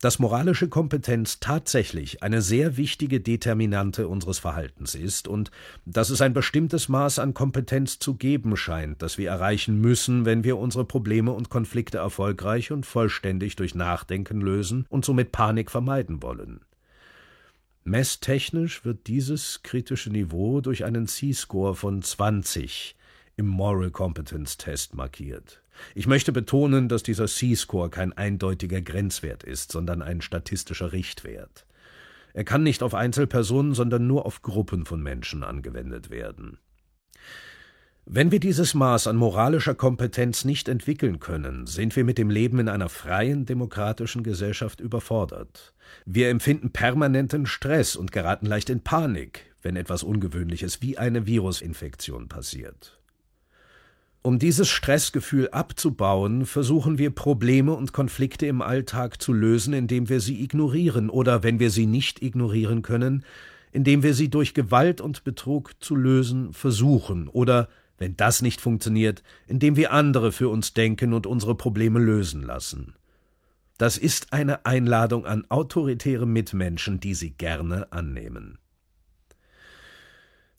dass 0.00 0.18
moralische 0.18 0.68
Kompetenz 0.68 1.40
tatsächlich 1.40 2.22
eine 2.22 2.42
sehr 2.42 2.76
wichtige 2.76 3.20
Determinante 3.20 4.08
unseres 4.08 4.38
Verhaltens 4.38 4.94
ist 4.94 5.26
und 5.26 5.50
dass 5.84 6.10
es 6.10 6.20
ein 6.20 6.34
bestimmtes 6.34 6.88
Maß 6.88 7.18
an 7.18 7.32
Kompetenz 7.34 7.98
zu 7.98 8.14
geben 8.14 8.56
scheint, 8.56 9.00
das 9.00 9.16
wir 9.16 9.30
erreichen 9.30 9.80
müssen, 9.80 10.24
wenn 10.24 10.44
wir 10.44 10.58
unsere 10.58 10.84
Probleme 10.84 11.32
und 11.32 11.48
Konflikte 11.48 11.98
erfolgreich 11.98 12.72
und 12.72 12.84
vollständig 12.84 13.56
durch 13.56 13.74
Nachdenken 13.74 14.40
lösen 14.40 14.86
und 14.90 15.04
somit 15.04 15.32
Panik 15.32 15.70
vermeiden 15.70 16.22
wollen. 16.22 16.60
Messtechnisch 17.84 18.84
wird 18.84 19.06
dieses 19.06 19.62
kritische 19.62 20.10
Niveau 20.10 20.60
durch 20.60 20.84
einen 20.84 21.06
C-Score 21.06 21.74
von 21.76 22.02
20 22.02 22.96
im 23.36 23.46
Moral 23.46 23.90
Competence 23.90 24.56
Test 24.56 24.94
markiert. 24.94 25.62
Ich 25.94 26.06
möchte 26.06 26.32
betonen, 26.32 26.88
dass 26.88 27.02
dieser 27.02 27.26
C-Score 27.26 27.90
kein 27.90 28.12
eindeutiger 28.12 28.80
Grenzwert 28.80 29.44
ist, 29.44 29.72
sondern 29.72 30.02
ein 30.02 30.20
statistischer 30.20 30.92
Richtwert. 30.92 31.66
Er 32.32 32.44
kann 32.44 32.62
nicht 32.62 32.82
auf 32.82 32.94
Einzelpersonen, 32.94 33.74
sondern 33.74 34.06
nur 34.06 34.26
auf 34.26 34.42
Gruppen 34.42 34.84
von 34.84 35.02
Menschen 35.02 35.42
angewendet 35.42 36.10
werden. 36.10 36.58
Wenn 38.08 38.30
wir 38.30 38.38
dieses 38.38 38.72
Maß 38.74 39.08
an 39.08 39.16
moralischer 39.16 39.74
Kompetenz 39.74 40.44
nicht 40.44 40.68
entwickeln 40.68 41.18
können, 41.18 41.66
sind 41.66 41.96
wir 41.96 42.04
mit 42.04 42.18
dem 42.18 42.30
Leben 42.30 42.60
in 42.60 42.68
einer 42.68 42.88
freien, 42.88 43.46
demokratischen 43.46 44.22
Gesellschaft 44.22 44.80
überfordert. 44.80 45.74
Wir 46.04 46.28
empfinden 46.28 46.70
permanenten 46.70 47.46
Stress 47.46 47.96
und 47.96 48.12
geraten 48.12 48.46
leicht 48.46 48.70
in 48.70 48.80
Panik, 48.80 49.52
wenn 49.60 49.74
etwas 49.74 50.04
Ungewöhnliches 50.04 50.82
wie 50.82 50.98
eine 50.98 51.26
Virusinfektion 51.26 52.28
passiert. 52.28 52.95
Um 54.26 54.40
dieses 54.40 54.68
Stressgefühl 54.68 55.50
abzubauen, 55.50 56.46
versuchen 56.46 56.98
wir 56.98 57.10
Probleme 57.10 57.74
und 57.74 57.92
Konflikte 57.92 58.46
im 58.46 58.60
Alltag 58.60 59.22
zu 59.22 59.32
lösen, 59.32 59.72
indem 59.72 60.08
wir 60.08 60.18
sie 60.18 60.42
ignorieren 60.42 61.10
oder, 61.10 61.44
wenn 61.44 61.60
wir 61.60 61.70
sie 61.70 61.86
nicht 61.86 62.22
ignorieren 62.22 62.82
können, 62.82 63.24
indem 63.70 64.02
wir 64.02 64.14
sie 64.14 64.28
durch 64.28 64.52
Gewalt 64.52 65.00
und 65.00 65.22
Betrug 65.22 65.74
zu 65.78 65.94
lösen 65.94 66.52
versuchen 66.52 67.28
oder, 67.28 67.68
wenn 67.98 68.16
das 68.16 68.42
nicht 68.42 68.60
funktioniert, 68.60 69.22
indem 69.46 69.76
wir 69.76 69.92
andere 69.92 70.32
für 70.32 70.48
uns 70.48 70.74
denken 70.74 71.12
und 71.12 71.28
unsere 71.28 71.54
Probleme 71.54 72.00
lösen 72.00 72.42
lassen. 72.42 72.96
Das 73.78 73.96
ist 73.96 74.32
eine 74.32 74.66
Einladung 74.66 75.24
an 75.24 75.44
autoritäre 75.50 76.26
Mitmenschen, 76.26 76.98
die 76.98 77.14
sie 77.14 77.30
gerne 77.30 77.92
annehmen. 77.92 78.58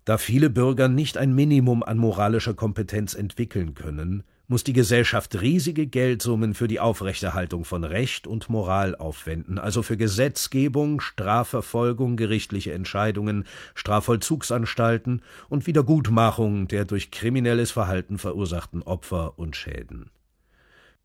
Da 0.07 0.17
viele 0.17 0.49
Bürger 0.49 0.87
nicht 0.87 1.17
ein 1.17 1.35
Minimum 1.35 1.83
an 1.83 1.97
moralischer 1.97 2.53
Kompetenz 2.53 3.13
entwickeln 3.13 3.73
können, 3.73 4.23
muss 4.47 4.63
die 4.63 4.71
Gesellschaft 4.71 5.41
riesige 5.41 5.85
Geldsummen 5.85 6.53
für 6.53 6.69
die 6.69 6.79
Aufrechterhaltung 6.79 7.65
von 7.65 7.83
Recht 7.83 8.25
und 8.25 8.49
Moral 8.49 8.95
aufwenden, 8.95 9.59
also 9.59 9.83
für 9.83 9.97
Gesetzgebung, 9.97 11.01
Strafverfolgung, 11.01 12.15
gerichtliche 12.15 12.71
Entscheidungen, 12.71 13.43
Strafvollzugsanstalten 13.75 15.23
und 15.49 15.67
Wiedergutmachung 15.67 16.69
der 16.69 16.85
durch 16.85 17.11
kriminelles 17.11 17.71
Verhalten 17.71 18.17
verursachten 18.17 18.83
Opfer 18.83 19.37
und 19.37 19.57
Schäden. 19.57 20.09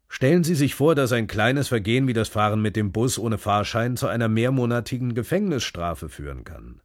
Stellen 0.08 0.44
Sie 0.44 0.54
sich 0.54 0.76
vor, 0.76 0.94
dass 0.94 1.10
ein 1.10 1.26
kleines 1.26 1.66
Vergehen 1.66 2.06
wie 2.06 2.12
das 2.12 2.28
Fahren 2.28 2.62
mit 2.62 2.76
dem 2.76 2.92
Bus 2.92 3.18
ohne 3.18 3.38
Fahrschein 3.38 3.96
zu 3.96 4.06
einer 4.06 4.28
mehrmonatigen 4.28 5.16
Gefängnisstrafe 5.16 6.08
führen 6.08 6.44
kann. 6.44 6.80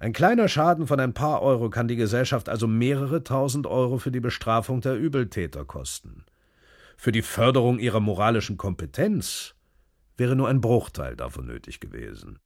Ein 0.00 0.12
kleiner 0.12 0.46
Schaden 0.46 0.86
von 0.86 1.00
ein 1.00 1.12
paar 1.12 1.42
Euro 1.42 1.70
kann 1.70 1.88
die 1.88 1.96
Gesellschaft 1.96 2.48
also 2.48 2.68
mehrere 2.68 3.24
tausend 3.24 3.66
Euro 3.66 3.98
für 3.98 4.12
die 4.12 4.20
Bestrafung 4.20 4.80
der 4.80 4.96
Übeltäter 4.96 5.64
kosten. 5.64 6.24
Für 6.96 7.10
die 7.10 7.22
Förderung 7.22 7.80
ihrer 7.80 7.98
moralischen 7.98 8.56
Kompetenz 8.56 9.54
wäre 10.16 10.36
nur 10.36 10.48
ein 10.48 10.60
Bruchteil 10.60 11.16
davon 11.16 11.46
nötig 11.46 11.80
gewesen. 11.80 12.38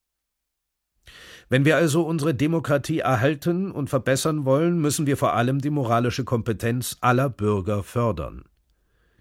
Wenn 1.50 1.64
wir 1.66 1.76
also 1.76 2.02
unsere 2.02 2.34
Demokratie 2.34 3.00
erhalten 3.00 3.70
und 3.70 3.90
verbessern 3.90 4.46
wollen, 4.46 4.80
müssen 4.80 5.06
wir 5.06 5.18
vor 5.18 5.34
allem 5.34 5.60
die 5.60 5.70
moralische 5.70 6.24
Kompetenz 6.24 6.96
aller 7.00 7.28
Bürger 7.28 7.82
fördern. 7.82 8.44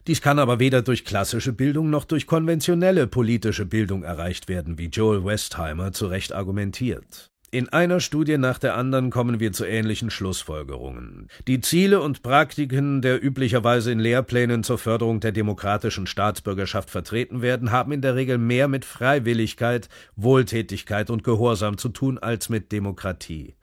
Dies 0.08 0.22
kann 0.22 0.40
aber 0.40 0.60
weder 0.60 0.82
durch 0.82 1.06
klassische 1.06 1.54
Bildung 1.54 1.90
noch 1.90 2.06
durch 2.06 2.28
konventionelle 2.28 3.08
politische 3.08 3.66
Bildung 3.66 4.04
erreicht 4.04 4.48
werden, 4.48 4.78
wie 4.78 4.88
Joel 4.88 5.26
Westheimer 5.26 5.92
zu 5.92 6.08
Recht 6.08 6.34
argumentiert. 6.34 7.31
In 7.54 7.68
einer 7.68 8.00
Studie 8.00 8.38
nach 8.38 8.60
der 8.60 8.78
anderen 8.78 9.10
kommen 9.10 9.42
wir 9.42 9.52
zu 9.52 9.66
ähnlichen 9.66 10.10
Schlussfolgerungen. 10.10 11.28
Die 11.48 11.60
Ziele 11.60 12.00
und 12.00 12.24
Praktiken, 12.24 13.02
der 13.02 13.22
üblicherweise 13.22 13.92
in 13.92 14.00
Lehrplänen 14.00 14.64
zur 14.64 14.78
Förderung 14.78 15.20
der 15.20 15.34
demokratischen 15.34 16.08
Staatsbürgerschaft 16.08 16.90
vertreten 16.90 17.42
werden, 17.42 17.72
haben 17.72 17.92
in 17.92 18.00
der 18.00 18.16
Regel 18.16 18.38
mehr 18.38 18.70
mit 18.70 18.86
Freiwilligkeit, 18.86 19.90
Wohltätigkeit 20.16 21.10
und 21.10 21.26
Gehorsam 21.26 21.78
zu 21.78 21.90
tun 21.90 22.18
als 22.18 22.48
mit 22.48 22.72
Demokratie. 22.72 23.56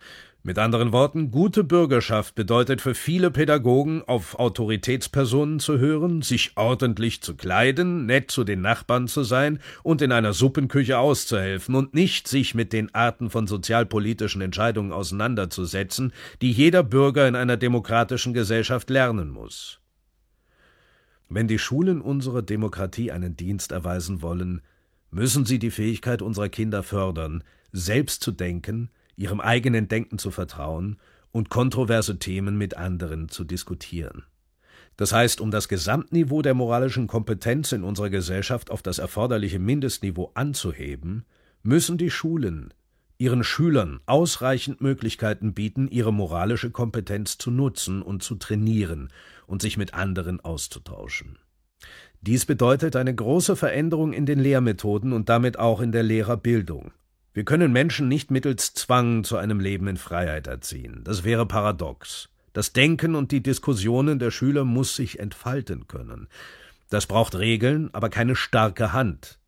Mit 0.44 0.57
anderen 0.57 0.92
Worten, 0.92 1.33
gute 1.33 1.64
Bürgerschaft 1.64 2.37
bedeutet 2.37 2.81
für 2.81 2.94
viele 2.94 3.33
Pädagogen, 3.33 4.03
auf 4.07 4.38
Autoritätspersonen 4.38 5.59
zu 5.59 5.79
hören, 5.79 6.22
sich 6.22 6.53
ordentlich 6.57 7.20
zu 7.22 7.37
kleiden, 7.37 8.07
nett 8.07 8.31
zu 8.31 8.44
den 8.44 8.61
Nachbarn 8.61 9.09
zu 9.09 9.24
sein 9.24 9.59
und 9.83 10.01
in 10.01 10.12
einer 10.12 10.33
Suppenküche 10.33 10.98
auszuhelfen 10.98 11.74
und 11.74 11.92
nicht 11.92 12.29
sich 12.29 12.55
mit 12.55 12.72
den 12.72 12.94
Arten 12.94 13.31
von 13.31 13.48
sozialpolitischen 13.48 14.40
Entscheidungen 14.40 14.92
auseinanderzusetzen, 14.92 16.12
die 16.40 16.53
jeder 16.53 16.85
Bürger 16.85 17.27
in 17.27 17.35
einer 17.35 17.57
demokratischen 17.57 18.33
Gesellschaft 18.33 18.90
lernen 18.90 19.31
muss. 19.31 19.81
Wenn 21.29 21.48
die 21.48 21.59
Schulen 21.59 22.01
unserer 22.01 22.42
Demokratie 22.42 23.11
einen 23.11 23.37
Dienst 23.37 23.72
erweisen 23.72 24.22
wollen, 24.22 24.62
müssen 25.11 25.44
sie 25.44 25.59
die 25.59 25.72
Fähigkeit 25.72 26.22
unserer 26.22 26.48
Kinder 26.48 26.85
fördern, 26.85 27.42
selbst 27.72 28.22
zu 28.22 28.31
denken, 28.31 28.90
ihrem 29.18 29.40
eigenen 29.40 29.88
Denken 29.88 30.18
zu 30.18 30.31
vertrauen 30.31 30.96
und 31.33 31.50
kontroverse 31.50 32.18
Themen 32.18 32.57
mit 32.57 32.76
anderen 32.76 33.28
zu 33.28 33.44
diskutieren. 33.44 34.24
Das 34.96 35.12
heißt, 35.12 35.40
um 35.40 35.50
das 35.50 35.68
Gesamtniveau 35.68 36.42
der 36.42 36.54
moralischen 36.54 37.07
Kompetenz 37.07 37.72
in 37.72 37.85
unserer 37.85 38.11
Gesellschaft 38.11 38.70
auf 38.70 38.83
das 38.83 38.98
erforderliche 38.98 39.59
Mindestniveau 39.59 40.31
anzuheben, 40.35 41.24
müssen 41.62 41.98
die 41.98 42.11
Schulen 42.11 42.72
ihren 43.18 43.42
Schülern 43.42 44.00
ausreichend 44.07 44.81
Möglichkeiten 44.81 45.52
bieten, 45.52 45.88
ihre 45.88 46.12
moralische 46.12 46.70
Kompetenz 46.70 47.37
zu 47.37 47.50
nutzen 47.50 48.00
und 48.00 48.22
zu 48.22 48.37
trainieren 48.37 49.11
und 49.46 49.61
sich 49.61 49.76
mit 49.76 49.92
anderen 49.92 50.40
auszutauschen. 50.40 51.38
Dies 52.20 52.46
bedeutet 52.46 52.96
eine 52.96 53.14
große 53.14 53.57
Veränderung 53.57 54.12
in 54.12 54.24
den 54.24 54.38
Lehrmethoden 54.38 55.12
und 55.12 55.28
damit 55.28 55.59
auch 55.59 55.81
in 55.81 55.92
der 55.92 56.04
Lehrerbildung. 56.04 56.92
Wir 57.34 57.44
können 57.44 57.72
Menschen 57.72 58.08
nicht 58.08 58.30
mittels 58.30 58.74
Zwang 58.74 59.24
zu 59.24 59.36
einem 59.36 59.60
Leben 59.60 59.86
in 59.86 59.96
Freiheit 59.96 60.46
erziehen. 60.46 61.02
Das 61.04 61.24
wäre 61.24 61.46
paradox. 61.46 62.28
Das 62.52 62.72
Denken 62.72 63.14
und 63.14 63.30
die 63.30 63.42
Diskussionen 63.42 64.18
der 64.18 64.30
Schüler 64.30 64.64
muss 64.64 64.96
sich 64.96 65.20
entfalten 65.20 65.86
können. 65.86 66.28
Das 66.90 67.06
braucht 67.06 67.36
Regeln, 67.36 67.90
aber 67.92 68.08
keine 68.08 68.34
starke 68.34 68.92
Hand. 68.92 69.38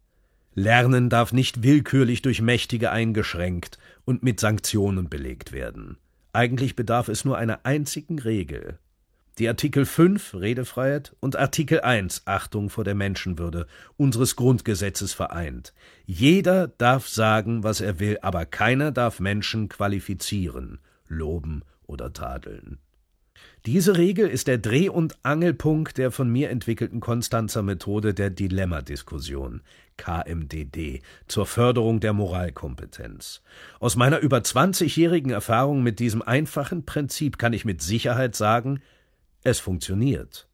Lernen 0.54 1.08
darf 1.08 1.32
nicht 1.32 1.62
willkürlich 1.62 2.22
durch 2.22 2.42
Mächtige 2.42 2.90
eingeschränkt 2.90 3.78
und 4.04 4.22
mit 4.22 4.40
Sanktionen 4.40 5.08
belegt 5.08 5.52
werden. 5.52 5.96
Eigentlich 6.32 6.76
bedarf 6.76 7.08
es 7.08 7.24
nur 7.24 7.38
einer 7.38 7.60
einzigen 7.64 8.18
Regel, 8.18 8.78
die 9.40 9.48
Artikel 9.48 9.86
5 9.86 10.34
Redefreiheit 10.34 11.16
und 11.18 11.34
Artikel 11.34 11.80
1 11.80 12.26
Achtung 12.26 12.68
vor 12.68 12.84
der 12.84 12.94
Menschenwürde 12.94 13.66
unseres 13.96 14.36
Grundgesetzes 14.36 15.14
vereint. 15.14 15.72
Jeder 16.04 16.68
darf 16.68 17.08
sagen, 17.08 17.64
was 17.64 17.80
er 17.80 17.98
will, 17.98 18.18
aber 18.20 18.44
keiner 18.44 18.92
darf 18.92 19.18
Menschen 19.18 19.70
qualifizieren, 19.70 20.78
loben 21.08 21.62
oder 21.86 22.12
tadeln. 22.12 22.78
Diese 23.64 23.96
Regel 23.96 24.28
ist 24.28 24.46
der 24.46 24.58
Dreh- 24.58 24.90
und 24.90 25.16
Angelpunkt 25.22 25.96
der 25.96 26.10
von 26.10 26.30
mir 26.30 26.50
entwickelten 26.50 27.00
Konstanzer 27.00 27.62
Methode 27.62 28.12
der 28.12 28.28
Dilemmadiskussion 28.28 29.62
KMDD 29.96 31.00
zur 31.28 31.46
Förderung 31.46 32.00
der 32.00 32.12
Moralkompetenz. 32.12 33.40
Aus 33.78 33.96
meiner 33.96 34.18
über 34.18 34.38
20-jährigen 34.38 35.30
Erfahrung 35.30 35.82
mit 35.82 35.98
diesem 35.98 36.20
einfachen 36.20 36.84
Prinzip 36.84 37.38
kann 37.38 37.54
ich 37.54 37.64
mit 37.64 37.80
Sicherheit 37.80 38.36
sagen, 38.36 38.80
es 39.42 39.60
funktioniert. 39.60 40.48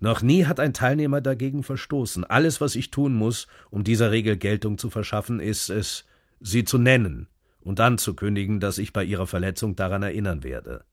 Noch 0.00 0.20
nie 0.20 0.46
hat 0.46 0.58
ein 0.58 0.74
Teilnehmer 0.74 1.20
dagegen 1.20 1.62
verstoßen. 1.62 2.24
Alles, 2.24 2.60
was 2.60 2.74
ich 2.74 2.90
tun 2.90 3.14
muss, 3.14 3.46
um 3.70 3.84
dieser 3.84 4.10
Regel 4.10 4.36
Geltung 4.36 4.76
zu 4.76 4.90
verschaffen, 4.90 5.38
ist 5.38 5.70
es, 5.70 6.04
sie 6.40 6.64
zu 6.64 6.78
nennen 6.78 7.28
und 7.60 7.78
dann 7.78 7.98
zu 7.98 8.14
kündigen, 8.14 8.58
dass 8.58 8.78
ich 8.78 8.92
bei 8.92 9.04
ihrer 9.04 9.26
Verletzung 9.26 9.76
daran 9.76 10.02
erinnern 10.02 10.42
werde. 10.42 10.84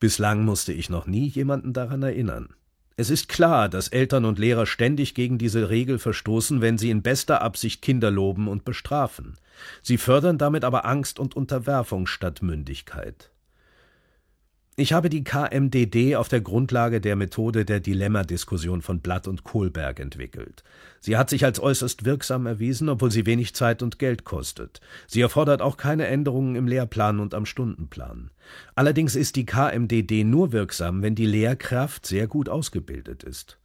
Bislang 0.00 0.44
musste 0.44 0.72
ich 0.72 0.88
noch 0.88 1.06
nie 1.06 1.26
jemanden 1.26 1.72
daran 1.72 2.02
erinnern. 2.02 2.54
Es 2.96 3.10
ist 3.10 3.28
klar, 3.28 3.68
dass 3.68 3.88
Eltern 3.88 4.24
und 4.24 4.38
Lehrer 4.38 4.66
ständig 4.66 5.14
gegen 5.14 5.38
diese 5.38 5.70
Regel 5.70 5.98
verstoßen, 5.98 6.60
wenn 6.60 6.78
sie 6.78 6.90
in 6.90 7.02
bester 7.02 7.42
Absicht 7.42 7.82
Kinder 7.82 8.10
loben 8.10 8.48
und 8.48 8.64
bestrafen. 8.64 9.36
Sie 9.82 9.98
fördern 9.98 10.38
damit 10.38 10.64
aber 10.64 10.84
Angst 10.84 11.20
und 11.20 11.36
Unterwerfung 11.36 12.06
statt 12.06 12.42
Mündigkeit. 12.42 13.30
Ich 14.80 14.92
habe 14.92 15.08
die 15.08 15.24
KMDD 15.24 16.14
auf 16.14 16.28
der 16.28 16.40
Grundlage 16.40 17.00
der 17.00 17.16
Methode 17.16 17.64
der 17.64 17.80
Dilemmadiskussion 17.80 18.80
von 18.80 19.00
Blatt 19.00 19.26
und 19.26 19.42
Kohlberg 19.42 19.98
entwickelt. 19.98 20.62
Sie 21.00 21.16
hat 21.16 21.30
sich 21.30 21.44
als 21.44 21.58
äußerst 21.58 22.04
wirksam 22.04 22.46
erwiesen, 22.46 22.88
obwohl 22.88 23.10
sie 23.10 23.26
wenig 23.26 23.56
Zeit 23.56 23.82
und 23.82 23.98
Geld 23.98 24.22
kostet. 24.22 24.80
Sie 25.08 25.20
erfordert 25.20 25.62
auch 25.62 25.78
keine 25.78 26.06
Änderungen 26.06 26.54
im 26.54 26.68
Lehrplan 26.68 27.18
und 27.18 27.34
am 27.34 27.44
Stundenplan. 27.44 28.30
Allerdings 28.76 29.16
ist 29.16 29.34
die 29.34 29.46
KMDD 29.46 30.22
nur 30.22 30.52
wirksam, 30.52 31.02
wenn 31.02 31.16
die 31.16 31.26
Lehrkraft 31.26 32.06
sehr 32.06 32.28
gut 32.28 32.48
ausgebildet 32.48 33.24
ist. 33.24 33.58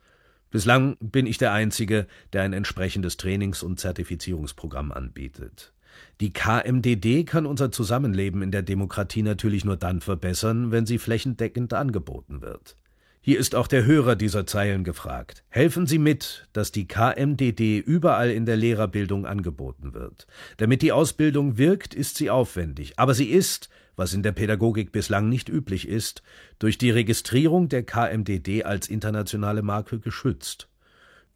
Bislang 0.49 0.97
bin 0.99 1.27
ich 1.27 1.37
der 1.37 1.51
Einzige, 1.51 2.07
der 2.33 2.41
ein 2.41 2.53
entsprechendes 2.53 3.17
Trainings- 3.17 3.61
und 3.61 3.79
Zertifizierungsprogramm 3.79 4.91
anbietet. 4.91 5.72
Die 6.21 6.33
KMDD 6.33 7.25
kann 7.25 7.45
unser 7.45 7.71
Zusammenleben 7.71 8.41
in 8.41 8.51
der 8.51 8.61
Demokratie 8.61 9.23
natürlich 9.23 9.65
nur 9.65 9.77
dann 9.77 10.01
verbessern, 10.01 10.71
wenn 10.71 10.85
sie 10.85 10.97
flächendeckend 10.97 11.73
angeboten 11.73 12.41
wird. 12.41 12.77
Hier 13.25 13.39
ist 13.39 13.55
auch 13.55 13.67
der 13.67 13.85
Hörer 13.85 14.17
dieser 14.17 14.45
Zeilen 14.45 14.83
gefragt. 14.83 15.45
Helfen 15.47 15.87
Sie 15.87 15.97
mit, 15.97 16.49
dass 16.51 16.73
die 16.73 16.89
KMDD 16.89 17.79
überall 17.79 18.29
in 18.29 18.45
der 18.45 18.57
Lehrerbildung 18.57 19.25
angeboten 19.25 19.93
wird. 19.93 20.27
Damit 20.57 20.81
die 20.81 20.91
Ausbildung 20.91 21.57
wirkt, 21.57 21.93
ist 21.93 22.17
sie 22.17 22.29
aufwendig, 22.29 22.99
aber 22.99 23.13
sie 23.13 23.29
ist, 23.29 23.69
was 23.95 24.13
in 24.13 24.23
der 24.23 24.33
Pädagogik 24.33 24.91
bislang 24.91 25.29
nicht 25.29 25.47
üblich 25.47 25.87
ist, 25.87 26.21
durch 26.59 26.77
die 26.77 26.91
Registrierung 26.91 27.69
der 27.69 27.83
KMDD 27.83 28.65
als 28.65 28.89
internationale 28.89 29.61
Marke 29.61 29.99
geschützt. 29.99 30.67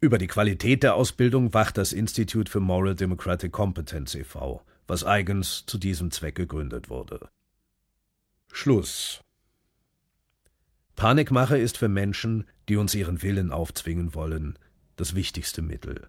Über 0.00 0.18
die 0.18 0.28
Qualität 0.28 0.84
der 0.84 0.94
Ausbildung 0.94 1.54
wacht 1.54 1.76
das 1.76 1.92
Institute 1.92 2.50
for 2.50 2.60
Moral 2.60 2.94
Democratic 2.94 3.50
Competence 3.50 4.14
e.V., 4.14 4.62
was 4.86 5.02
eigens 5.02 5.66
zu 5.66 5.76
diesem 5.76 6.12
Zweck 6.12 6.36
gegründet 6.36 6.88
wurde. 6.88 7.28
Schluss 8.52 9.24
Panikmache 10.94 11.58
ist 11.58 11.78
für 11.78 11.88
Menschen, 11.88 12.44
die 12.68 12.76
uns 12.76 12.94
ihren 12.94 13.22
Willen 13.22 13.50
aufzwingen 13.50 14.14
wollen, 14.14 14.56
das 14.96 15.16
wichtigste 15.16 15.62
Mittel. 15.62 16.08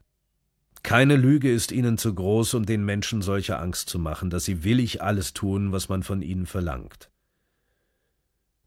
Keine 0.83 1.15
Lüge 1.15 1.51
ist 1.51 1.71
ihnen 1.71 1.97
zu 1.97 2.13
groß, 2.13 2.53
um 2.53 2.65
den 2.65 2.85
Menschen 2.85 3.21
solche 3.21 3.57
Angst 3.57 3.89
zu 3.89 3.99
machen, 3.99 4.29
dass 4.29 4.45
sie 4.45 4.63
willig 4.63 5.01
alles 5.01 5.33
tun, 5.33 5.71
was 5.71 5.89
man 5.89 6.03
von 6.03 6.21
ihnen 6.21 6.45
verlangt. 6.45 7.09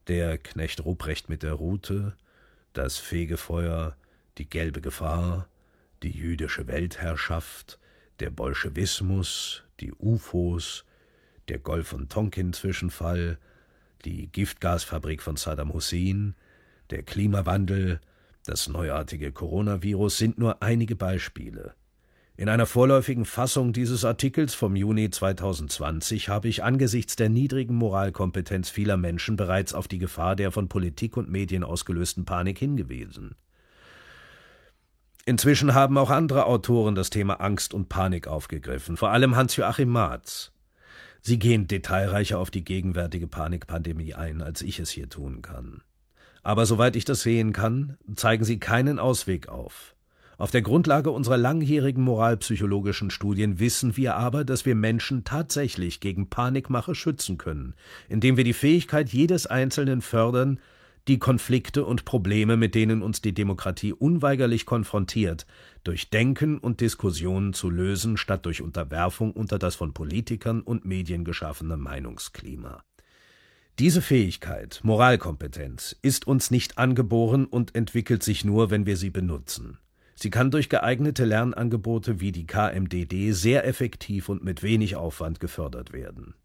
Der 0.07 0.37
Knecht 0.37 0.83
Ruprecht 0.83 1.29
mit 1.29 1.43
der 1.43 1.53
Rute, 1.53 2.15
das 2.73 2.97
Fegefeuer, 2.97 3.95
die 4.37 4.49
gelbe 4.49 4.81
Gefahr, 4.81 5.47
die 6.01 6.11
jüdische 6.11 6.67
Weltherrschaft, 6.67 7.79
der 8.19 8.29
Bolschewismus, 8.29 9.63
die 9.79 9.93
UFOs, 9.93 10.85
der 11.47 11.59
Golf- 11.59 11.93
und 11.93 12.11
Tonkin-Zwischenfall, 12.11 13.37
die 14.05 14.27
Giftgasfabrik 14.27 15.21
von 15.21 15.35
Saddam 15.35 15.73
Hussein, 15.73 16.35
der 16.89 17.03
Klimawandel, 17.03 17.99
das 18.45 18.67
neuartige 18.67 19.31
Coronavirus 19.31 20.17
sind 20.17 20.37
nur 20.37 20.61
einige 20.61 20.95
Beispiele. 20.95 21.73
In 22.35 22.49
einer 22.49 22.65
vorläufigen 22.65 23.25
Fassung 23.25 23.73
dieses 23.73 24.03
Artikels 24.03 24.55
vom 24.55 24.75
Juni 24.75 25.09
2020 25.09 26.29
habe 26.29 26.47
ich 26.47 26.63
angesichts 26.63 27.15
der 27.15 27.29
niedrigen 27.29 27.75
Moralkompetenz 27.75 28.69
vieler 28.69 28.97
Menschen 28.97 29.35
bereits 29.35 29.73
auf 29.73 29.87
die 29.87 29.99
Gefahr 29.99 30.35
der 30.35 30.51
von 30.51 30.67
Politik 30.67 31.15
und 31.15 31.29
Medien 31.29 31.63
ausgelösten 31.63 32.25
Panik 32.25 32.57
hingewiesen. 32.57 33.35
Inzwischen 35.25 35.73
haben 35.73 35.97
auch 35.97 36.09
andere 36.09 36.45
Autoren 36.45 36.95
das 36.95 37.09
Thema 37.09 37.35
Angst 37.35 37.73
und 37.73 37.87
Panik 37.87 38.27
aufgegriffen, 38.27 38.97
vor 38.97 39.11
allem 39.11 39.37
Hans-Joachim 39.37 39.87
Marz. 39.87 40.51
Sie 41.21 41.39
gehen 41.39 41.67
detailreicher 41.67 42.37
auf 42.37 42.51
die 42.51 42.65
gegenwärtige 42.65 43.27
Panikpandemie 43.27 44.13
ein, 44.15 44.41
als 44.41 44.61
ich 44.61 44.79
es 44.79 44.89
hier 44.89 45.07
tun 45.07 45.41
kann. 45.41 45.81
Aber 46.41 46.65
soweit 46.65 46.97
ich 46.97 47.05
das 47.05 47.21
sehen 47.21 47.53
kann, 47.53 47.97
zeigen 48.17 48.43
sie 48.43 48.59
keinen 48.59 48.99
Ausweg 48.99 49.47
auf. 49.47 49.95
Auf 50.37 50.51
der 50.51 50.61
Grundlage 50.61 51.11
unserer 51.11 51.37
langjährigen 51.37 52.03
moralpsychologischen 52.03 53.09
Studien 53.09 53.59
wissen 53.59 53.95
wir 53.95 54.17
aber, 54.17 54.43
dass 54.43 54.65
wir 54.65 54.75
Menschen 54.75 55.23
tatsächlich 55.23 56.01
gegen 56.01 56.29
Panikmache 56.29 56.95
schützen 56.95 57.37
können, 57.37 57.75
indem 58.09 58.35
wir 58.35 58.43
die 58.43 58.51
Fähigkeit 58.51 59.07
jedes 59.07 59.47
Einzelnen 59.47 60.01
fördern, 60.01 60.59
die 61.07 61.19
Konflikte 61.19 61.85
und 61.85 62.05
Probleme, 62.05 62.55
mit 62.55 62.75
denen 62.75 63.01
uns 63.01 63.21
die 63.21 63.33
Demokratie 63.33 63.93
unweigerlich 63.93 64.65
konfrontiert, 64.65 65.45
durch 65.83 66.09
Denken 66.09 66.57
und 66.57 66.79
Diskussionen 66.79 67.53
zu 67.53 67.69
lösen, 67.69 68.17
statt 68.17 68.45
durch 68.45 68.61
Unterwerfung 68.61 69.31
unter 69.31 69.59
das 69.59 69.75
von 69.75 69.93
Politikern 69.93 70.61
und 70.61 70.85
Medien 70.85 71.25
geschaffene 71.25 71.75
Meinungsklima. 71.77 72.83
Diese 73.79 74.01
Fähigkeit, 74.01 74.81
Moralkompetenz, 74.83 75.95
ist 76.01 76.27
uns 76.27 76.51
nicht 76.51 76.77
angeboren 76.77 77.45
und 77.45 77.75
entwickelt 77.75 78.21
sich 78.21 78.45
nur, 78.45 78.69
wenn 78.69 78.85
wir 78.85 78.97
sie 78.97 79.09
benutzen. 79.09 79.79
Sie 80.15 80.29
kann 80.29 80.51
durch 80.51 80.69
geeignete 80.69 81.25
Lernangebote 81.25 82.19
wie 82.19 82.31
die 82.31 82.45
KMDD 82.45 83.31
sehr 83.31 83.65
effektiv 83.65 84.29
und 84.29 84.43
mit 84.43 84.61
wenig 84.61 84.95
Aufwand 84.95 85.39
gefördert 85.39 85.91
werden. 85.91 86.35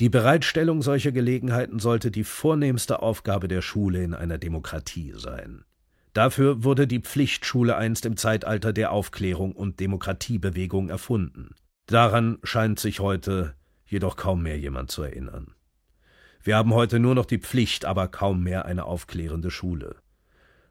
Die 0.00 0.08
Bereitstellung 0.08 0.80
solcher 0.80 1.10
Gelegenheiten 1.10 1.80
sollte 1.80 2.12
die 2.12 2.22
vornehmste 2.22 3.02
Aufgabe 3.02 3.48
der 3.48 3.62
Schule 3.62 4.04
in 4.04 4.14
einer 4.14 4.38
Demokratie 4.38 5.12
sein. 5.16 5.64
Dafür 6.12 6.62
wurde 6.62 6.86
die 6.86 7.00
Pflichtschule 7.00 7.76
einst 7.76 8.06
im 8.06 8.16
Zeitalter 8.16 8.72
der 8.72 8.92
Aufklärung 8.92 9.52
und 9.52 9.80
Demokratiebewegung 9.80 10.88
erfunden. 10.88 11.54
Daran 11.86 12.38
scheint 12.44 12.78
sich 12.78 13.00
heute 13.00 13.54
jedoch 13.86 14.16
kaum 14.16 14.42
mehr 14.42 14.58
jemand 14.58 14.90
zu 14.90 15.02
erinnern. 15.02 15.54
Wir 16.44 16.56
haben 16.56 16.74
heute 16.74 17.00
nur 17.00 17.16
noch 17.16 17.26
die 17.26 17.38
Pflicht, 17.38 17.84
aber 17.84 18.06
kaum 18.06 18.44
mehr 18.44 18.66
eine 18.66 18.84
aufklärende 18.84 19.50
Schule. 19.50 19.96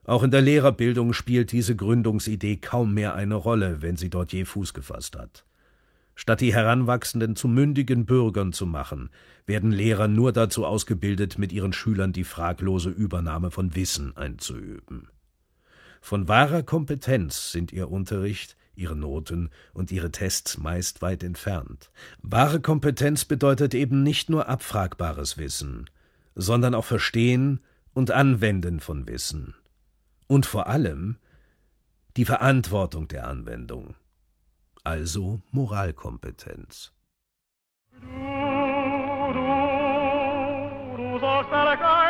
Auch 0.06 0.24
in 0.24 0.32
der 0.32 0.42
Lehrerbildung 0.42 1.12
spielt 1.12 1.52
diese 1.52 1.76
Gründungsidee 1.76 2.58
kaum 2.58 2.94
mehr 2.94 3.14
eine 3.14 3.36
Rolle, 3.36 3.82
wenn 3.82 3.98
sie 3.98 4.10
dort 4.10 4.32
je 4.32 4.46
Fuß 4.46 4.74
gefasst 4.74 5.18
hat. 5.18 5.47
Statt 6.20 6.42
die 6.42 6.54
Heranwachsenden 6.54 7.36
zu 7.36 7.48
mündigen 7.48 8.08
Bürgern 8.08 8.52
zu 8.52 8.66
machen, 8.66 9.12
werden 9.46 9.72
Lehrer 9.72 10.08
nur 10.08 10.34
dazu 10.34 10.66
ausgebildet, 10.66 11.38
mit 11.38 11.54
ihren 11.54 11.74
Schülern 11.74 12.12
die 12.12 12.24
fraglose 12.24 12.90
Übernahme 12.90 13.52
von 13.52 13.76
Wissen 13.76 14.18
einzuüben. 14.18 15.10
Von 16.02 16.28
wahrer 16.28 16.64
Kompetenz 16.64 17.52
sind 17.52 17.72
ihr 17.72 17.92
Unterricht, 17.92 18.58
ihre 18.74 18.96
Noten 18.96 19.52
und 19.74 19.92
ihre 19.92 20.10
Tests 20.10 20.58
meist 20.58 21.04
weit 21.04 21.24
entfernt. 21.24 21.92
Wahre 22.24 22.62
Kompetenz 22.62 23.24
bedeutet 23.24 23.76
eben 23.76 24.02
nicht 24.02 24.28
nur 24.28 24.50
abfragbares 24.50 25.38
Wissen, 25.38 25.88
sondern 26.34 26.74
auch 26.74 26.86
Verstehen 26.86 27.60
und 27.94 28.10
Anwenden 28.10 28.80
von 28.80 29.08
Wissen. 29.08 29.54
Und 30.26 30.48
vor 30.48 30.66
allem 30.66 31.18
die 32.18 32.26
Verantwortung 32.26 33.08
der 33.08 33.28
Anwendung 33.28 33.94
also 34.88 35.42
Moralkompetenz. 35.52 36.94
Du, 37.92 38.08
du, 39.34 39.48
du 40.98 41.20
sagst 41.20 42.07